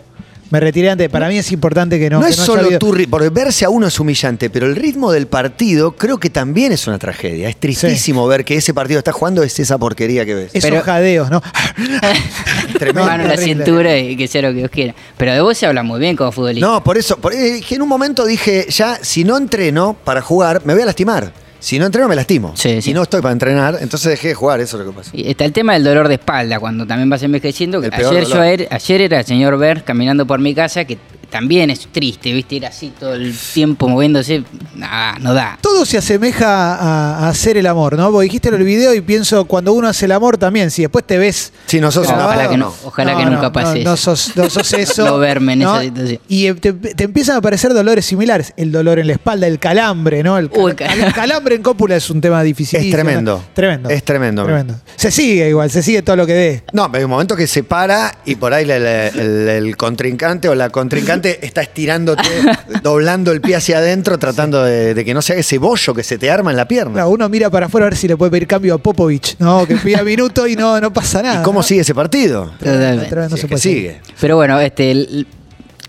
Me 0.55 0.61
retiré 0.61 0.89
antes. 0.89 1.09
Para 1.09 1.27
mí 1.27 1.37
es 1.37 1.51
importante 1.51 1.99
que 1.99 2.09
no. 2.09 2.21
No, 2.21 2.27
que 2.27 2.31
es 2.31 2.37
solo 2.37 2.79
tu 2.79 2.93
ri- 2.95 3.09
porque 3.11 3.29
verse 3.29 3.65
a 3.65 3.71
uno 3.71 3.89
es 3.89 3.99
humillante, 3.99 4.51
pero 4.51 4.67
el 4.67 4.77
ritmo 4.77 5.11
del 5.11 5.27
partido 5.27 5.97
creo 5.97 6.19
que 6.19 6.31
también 6.31 6.71
es 6.71 6.87
una 6.87 6.97
tragedia. 6.97 7.49
Es 7.49 7.57
tristísimo 7.57 8.25
ver 8.29 8.45
que 8.45 8.55
ese 8.55 8.73
partido 8.73 8.99
está 8.99 9.11
jugando 9.11 9.43
es 9.43 9.59
esa 9.59 9.79
porquería 9.79 10.25
que 10.25 10.33
ves. 10.37 10.51
Esos 10.55 10.71
Pero- 10.71 10.83
jadeos, 10.85 11.29
¿no? 11.29 11.43
Tremendo. 12.79 13.05
Mano 13.05 13.27
la 13.27 13.37
cintura 13.37 13.99
y 13.99 14.17
que 14.17 14.29
sea 14.29 14.43
lo 14.43 14.51
que 14.51 14.55
Dios 14.59 14.71
quiera. 14.71 14.95
Pero 15.17 15.33
de 15.33 15.41
vos 15.41 15.59
se 15.59 15.67
habla 15.67 15.83
muy 15.83 15.99
bien 15.99 16.15
como 16.15 16.31
futbolista. 16.31 16.65
No, 16.65 16.85
por 16.85 16.99
eso, 16.99 17.17
por, 17.17 17.33
eh, 17.35 17.61
en 17.69 17.83
un 17.83 17.89
momento 17.89 18.25
dije, 18.25 18.67
ya, 18.71 18.99
si 19.03 19.25
no 19.25 19.37
entreno 19.37 19.97
para 20.05 20.23
jugar, 20.23 20.63
me 20.65 20.73
voy 20.75 20.83
a 20.83 20.87
lastimar. 20.87 21.33
Si 21.65 21.79
no 21.79 21.87
entreno, 21.87 22.09
me 22.09 22.15
lastimo. 22.15 22.53
Sí, 22.57 22.75
sí. 22.75 22.83
Si 22.83 22.93
no 22.93 23.05
estoy 23.05 23.23
para 23.23 23.33
entrenar, 23.33 23.79
entonces 23.81 24.11
dejé 24.11 24.29
de 24.29 24.35
jugar, 24.35 24.61
eso 24.61 24.79
es 24.79 24.85
lo 24.85 24.93
que 24.93 24.99
pasa. 24.99 25.11
Y 25.15 25.31
está 25.31 25.47
el 25.47 25.53
tema 25.55 25.73
del 25.73 25.83
dolor 25.83 26.09
de 26.09 26.17
espalda, 26.17 26.61
cuando 26.61 26.87
también 26.87 27.09
vas 27.09 27.23
envejeciendo. 27.23 27.83
El 27.83 27.91
peor 27.91 28.15
Ayer, 28.15 28.27
yo, 28.27 28.39
ayer, 28.39 28.69
ayer 28.71 29.01
era 29.01 29.21
el 29.21 29.25
señor 29.25 29.57
Ver 29.57 29.83
caminando 29.83 30.27
por 30.27 30.41
mi 30.41 30.55
casa, 30.55 30.85
que 30.85 30.99
también 31.35 31.69
es 31.69 31.89
triste, 31.91 32.33
¿viste? 32.33 32.55
Ir 32.55 32.65
así 32.67 32.93
todo 32.97 33.15
el 33.15 33.35
tiempo 33.53 33.89
moviéndose. 33.89 34.45
Nah, 34.77 35.19
no 35.19 35.35
da. 35.35 35.59
Todo 35.61 35.85
se 35.85 35.99
asemeja 35.99 36.77
a, 36.77 37.27
a 37.27 37.29
hacer 37.29 37.57
el 37.57 37.67
amor, 37.67 37.97
¿no? 37.97 38.13
Vos 38.13 38.23
dijiste 38.23 38.51
en 38.51 38.55
el 38.55 38.63
video 38.63 38.95
y 38.95 39.01
pienso, 39.01 39.45
cuando 39.47 39.73
uno 39.73 39.89
hace 39.89 40.05
el 40.05 40.13
amor 40.13 40.39
también, 40.39 40.71
si 40.71 40.83
después 40.83 41.05
te 41.05 41.19
ves 41.19 41.53
Si 41.67 41.81
no 41.81 41.91
sos 41.91 42.07
Ojalá 42.07 42.27
grabado, 42.29 42.51
que 42.51 42.57
no. 42.57 42.73
Ojalá 42.85 43.17
que 43.17 43.25
nunca 43.27 43.51
pase 43.53 43.81
no, 43.81 43.91
no 43.91 43.95
eso. 43.95 44.15
sos, 44.15 44.37
no 44.37 44.49
sos 44.49 44.73
eso. 44.75 45.05
No 45.07 45.19
verme 45.19 45.55
en 45.55 45.63
esa 45.63 45.83
situación. 45.83 46.21
Y 46.29 46.47
eh, 46.47 46.55
te, 46.55 46.73
te 46.73 47.03
empiezan 47.03 47.35
a 47.35 47.39
aparecer 47.39 47.75
dolores 47.75 48.05
similares. 48.07 48.53
El 48.57 48.71
dolor 48.71 49.01
en 49.01 49.09
la 49.09 49.15
espalda, 49.15 49.49
el 49.49 49.59
calambre, 49.59 50.23
¿no? 50.23 50.39
El, 50.39 50.49
Uy, 50.55 50.75
cal- 50.75 50.97
cal- 50.97 51.13
calambre 51.13 51.57
en 51.57 51.63
cópula 51.65 51.97
es 51.97 52.09
un 52.11 52.21
tema 52.21 52.45
difícil. 52.45 52.79
Es 52.79 52.91
tremendo. 52.93 53.43
Tremendo. 53.55 53.91
Es 53.91 54.05
tremendo. 54.05 54.45
Tremendo. 54.45 54.75
Se 54.95 55.11
sigue 55.11 55.49
igual, 55.49 55.69
se 55.69 55.83
sigue 55.83 56.03
todo 56.03 56.15
lo 56.15 56.27
que 56.27 56.33
dé. 56.35 56.63
No, 56.73 56.87
pero 56.93 56.99
hay 57.01 57.05
un 57.07 57.11
momento 57.11 57.35
que 57.35 57.49
se 57.49 57.65
para 57.65 58.19
y 58.25 58.37
por 58.37 58.55
ahí 58.55 58.71
el 58.71 59.77
contrincante 59.77 60.49
o 60.49 60.55
la 60.55 60.71
contrincante 60.71 61.24
está 61.31 61.63
estirándote, 61.63 62.23
doblando 62.83 63.33
el 63.33 63.41
pie 63.41 63.57
hacia 63.57 63.79
adentro, 63.79 64.19
tratando 64.19 64.63
de, 64.65 64.95
de 64.95 65.05
que 65.05 65.15
no 65.15 65.23
se 65.23 65.33
haga 65.33 65.41
ese 65.41 65.59
bollo 65.59 65.95
que 65.95 66.03
se 66.03 66.19
te 66.19 66.31
arma 66.31 66.51
en 66.51 66.57
la 66.57 66.67
pierna. 66.69 66.93
Claro, 66.95 67.11
uno 67.11 67.29
mira 67.29 67.51
para 67.51 67.67
afuera 67.67 67.87
a 67.87 67.91
ver 67.91 67.97
si 67.99 68.09
le 68.09 68.17
puede 68.17 68.31
pedir 68.31 68.47
cambio 68.47 68.75
a 68.75 68.79
Popovich, 68.79 69.37
¿no? 69.39 69.67
Que 69.67 69.77
pida 69.77 70.03
minuto 70.03 70.47
y 70.47 70.57
no, 70.57 70.81
no 70.81 70.93
pasa 70.93 71.23
nada. 71.23 71.41
¿Y 71.41 71.45
cómo 71.45 71.61
¿no? 71.61 71.63
sigue 71.63 71.81
ese 71.83 71.95
partido? 71.95 72.53
Totalmente. 72.59 73.07
Otra 73.07 73.23
vez 73.23 73.31
no 73.31 73.37
Si 73.37 73.41
se 73.41 73.47
es 73.47 73.49
que 73.49 73.55
puede 73.55 73.63
sigue. 73.63 74.01
Pero 74.21 74.37
bueno, 74.37 74.61
este 74.61 74.91
el- 74.91 75.27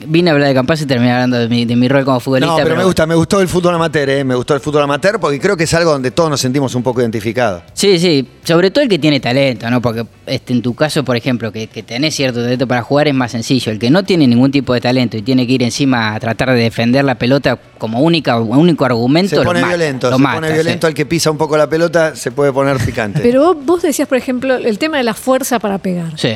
vine 0.06 0.30
a 0.30 0.34
hablar 0.34 0.50
de 0.50 0.54
Campaz 0.54 0.82
y 0.82 0.86
terminé 0.86 1.12
hablando 1.12 1.38
de 1.38 1.48
mi, 1.48 1.66
de 1.66 1.76
mi 1.76 1.88
rol 1.88 2.04
como 2.04 2.20
futbolista. 2.20 2.58
No, 2.58 2.64
pero 2.64 2.76
me 2.76 2.84
gusta, 2.84 3.06
me 3.06 3.16
gustó 3.16 3.40
el 3.40 3.48
fútbol 3.48 3.76
amateur, 3.76 4.10
¿eh? 4.10 4.24
me 4.24 4.36
gustó 4.36 4.54
el 4.54 4.60
fútbol 4.60 4.84
amateur 4.84 5.20
porque 5.20 5.40
creo 5.40 5.56
que 5.56 5.64
es 5.64 5.74
algo 5.74 5.92
donde 5.92 6.12
todos 6.12 6.30
nos 6.30 6.42
sentimos 6.42 6.76
un 6.76 6.84
poco 6.84 7.02
identificados. 7.02 7.64
Sí, 7.74 7.98
sí, 8.00 8.28
sobre 8.44 8.72
todo 8.72 8.84
el 8.84 8.90
que 8.90 9.00
tiene 9.00 9.20
talento, 9.20 9.70
¿no? 9.70 9.82
Porque 9.82 10.06
este, 10.26 10.54
en 10.54 10.62
tu 10.62 10.74
caso, 10.74 11.04
por 11.04 11.16
ejemplo, 11.16 11.52
que, 11.52 11.68
que 11.68 11.84
tenés 11.84 12.16
cierto 12.16 12.42
talento 12.42 12.68
para 12.68 12.82
jugar 12.82 13.08
es 13.08 13.14
más 13.14 13.32
sencillo. 13.32 13.72
El 13.72 13.80
que 13.80 13.90
no 13.90 14.04
tiene 14.04 14.28
ningún 14.28 14.52
tipo 14.52 14.74
de 14.74 14.82
talento 14.82 15.18
y 15.18 15.22
tiene 15.22 15.48
que 15.48 15.54
ir 15.54 15.64
encima 15.64 16.14
a 16.14 16.20
tratar 16.20 16.52
de 16.52 16.60
defender 16.60 17.06
la 17.06 17.16
pelota 17.16 17.58
como 17.78 18.02
única, 18.02 18.40
único 18.40 18.86
argumento, 18.86 19.30
Se 19.30 19.36
lo 19.38 19.44
pone 19.44 19.62
mata, 19.62 19.76
violento, 19.76 20.10
lo 20.10 20.18
se 20.18 20.24
mata, 20.24 20.36
pone 20.36 20.48
sí. 20.48 20.54
violento 20.54 20.88
al 20.88 20.94
que 20.94 21.06
pisa 21.06 21.32
un 21.32 21.38
poco 21.38 21.58
la 21.58 21.70
pelota, 21.70 22.16
se 22.16 22.32
puede 22.32 22.52
poner 22.52 22.78
picante. 22.78 23.20
Pero 23.22 23.54
vos, 23.54 23.66
vos 23.66 23.82
decías, 23.82 24.08
por 24.08 24.18
ejemplo, 24.18 24.56
el 24.56 24.78
tema 24.78 24.98
de 24.98 25.04
la 25.04 25.14
fuerza 25.14 25.60
para 25.60 25.78
pegar. 25.78 26.18
Sí, 26.18 26.34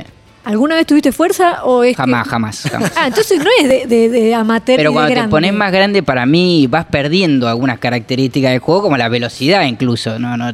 ¿Alguna 0.50 0.76
vez 0.76 0.88
tuviste 0.88 1.12
fuerza 1.12 1.64
o 1.64 1.84
es 1.84 1.92
que- 1.92 2.02
jamás, 2.02 2.28
jamás, 2.28 2.62
jamás. 2.72 2.92
Ah, 2.96 3.08
entonces 3.08 3.38
no 3.38 3.50
es 3.62 3.70
de, 3.70 3.86
de, 3.86 4.10
de 4.10 4.34
amateur 4.34 4.78
Pero 4.78 4.90
de 4.90 4.94
cuando 4.96 5.14
te 5.22 5.28
pones 5.28 5.54
más 5.54 5.72
grande, 5.72 6.02
para 6.02 6.26
mí 6.26 6.66
vas 6.68 6.86
perdiendo 6.86 7.48
algunas 7.48 7.78
características 7.78 8.52
del 8.52 8.60
juego, 8.60 8.82
como 8.82 8.98
la 8.98 9.10
velocidad 9.10 9.64
incluso. 9.66 10.18
No, 10.18 10.36
no, 10.38 10.52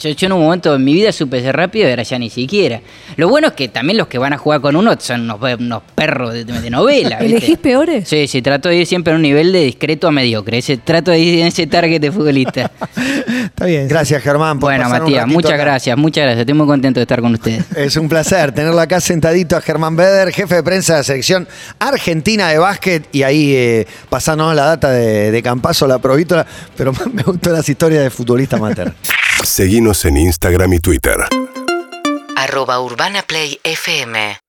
Yo, 0.00 0.10
yo 0.10 0.26
en 0.26 0.32
un 0.32 0.40
momento 0.40 0.74
en 0.74 0.82
mi 0.82 0.94
vida 0.94 1.12
supe 1.12 1.42
ser 1.42 1.54
rápido 1.56 1.86
y 1.86 1.90
ahora 1.90 2.02
ya 2.04 2.18
ni 2.18 2.30
siquiera. 2.30 2.80
Lo 3.16 3.28
bueno 3.28 3.48
es 3.48 3.52
que 3.52 3.68
también 3.68 3.98
los 3.98 4.06
que 4.08 4.16
van 4.18 4.32
a 4.32 4.38
jugar 4.38 4.60
con 4.62 4.76
uno 4.76 4.92
son 4.98 5.30
unos, 5.30 5.38
unos 5.60 5.82
perros 5.94 6.32
de, 6.32 6.44
de 6.44 6.70
novela. 6.70 7.18
¿viste? 7.18 7.26
¿Elegís 7.36 7.58
peores? 7.58 8.08
Sí, 8.08 8.26
sí, 8.26 8.40
trato 8.40 8.70
de 8.70 8.76
ir 8.78 8.86
siempre 8.86 9.12
a 9.12 9.16
un 9.16 9.22
nivel 9.22 9.52
de 9.52 9.60
discreto 9.64 10.08
a 10.08 10.10
mediocre. 10.10 10.56
Ese, 10.58 10.78
trato 10.78 11.10
de 11.10 11.18
ir 11.20 11.40
en 11.40 11.46
ese 11.48 11.66
target 11.66 12.00
de 12.00 12.10
futbolista. 12.10 12.70
Está 13.54 13.66
bien. 13.66 13.86
Gracias, 13.86 14.20
Germán. 14.20 14.58
por 14.58 14.70
bueno, 14.72 14.82
pasar 14.84 15.02
Matías, 15.02 15.26
muchas 15.28 15.52
acá. 15.52 15.62
gracias, 15.64 15.96
muchas 15.96 16.24
gracias. 16.24 16.40
Estoy 16.40 16.54
muy 16.54 16.66
contento 16.66 16.98
de 16.98 17.02
estar 17.02 17.20
con 17.20 17.32
ustedes. 17.34 17.64
Es 17.76 17.96
un 17.96 18.08
placer 18.08 18.50
tenerlo 18.50 18.80
acá 18.80 19.00
sentadito 19.00 19.56
a 19.56 19.60
Germán 19.60 19.94
Beder, 19.94 20.32
jefe 20.32 20.56
de 20.56 20.62
prensa 20.64 20.94
de 20.94 20.98
la 20.98 21.04
selección 21.04 21.46
argentina 21.78 22.48
de 22.48 22.58
básquet. 22.58 23.06
Y 23.12 23.22
ahí 23.22 23.54
eh, 23.54 23.86
pasándonos 24.10 24.56
la 24.56 24.64
data 24.64 24.90
de, 24.90 25.30
de 25.30 25.42
Campazo, 25.42 25.86
la 25.86 26.00
provítola. 26.00 26.44
Pero 26.76 26.92
me 27.12 27.22
gustó 27.22 27.50
las 27.50 27.68
historias 27.68 28.02
de 28.02 28.10
futbolista 28.10 28.56
amateur. 28.56 28.92
Seguinos 29.44 30.04
en 30.04 30.16
Instagram 30.16 30.72
y 30.72 30.80
Twitter. 30.80 31.16
arroba 32.36 32.80
Urbana 32.80 33.22
Play 33.22 33.60
FM 33.62 34.43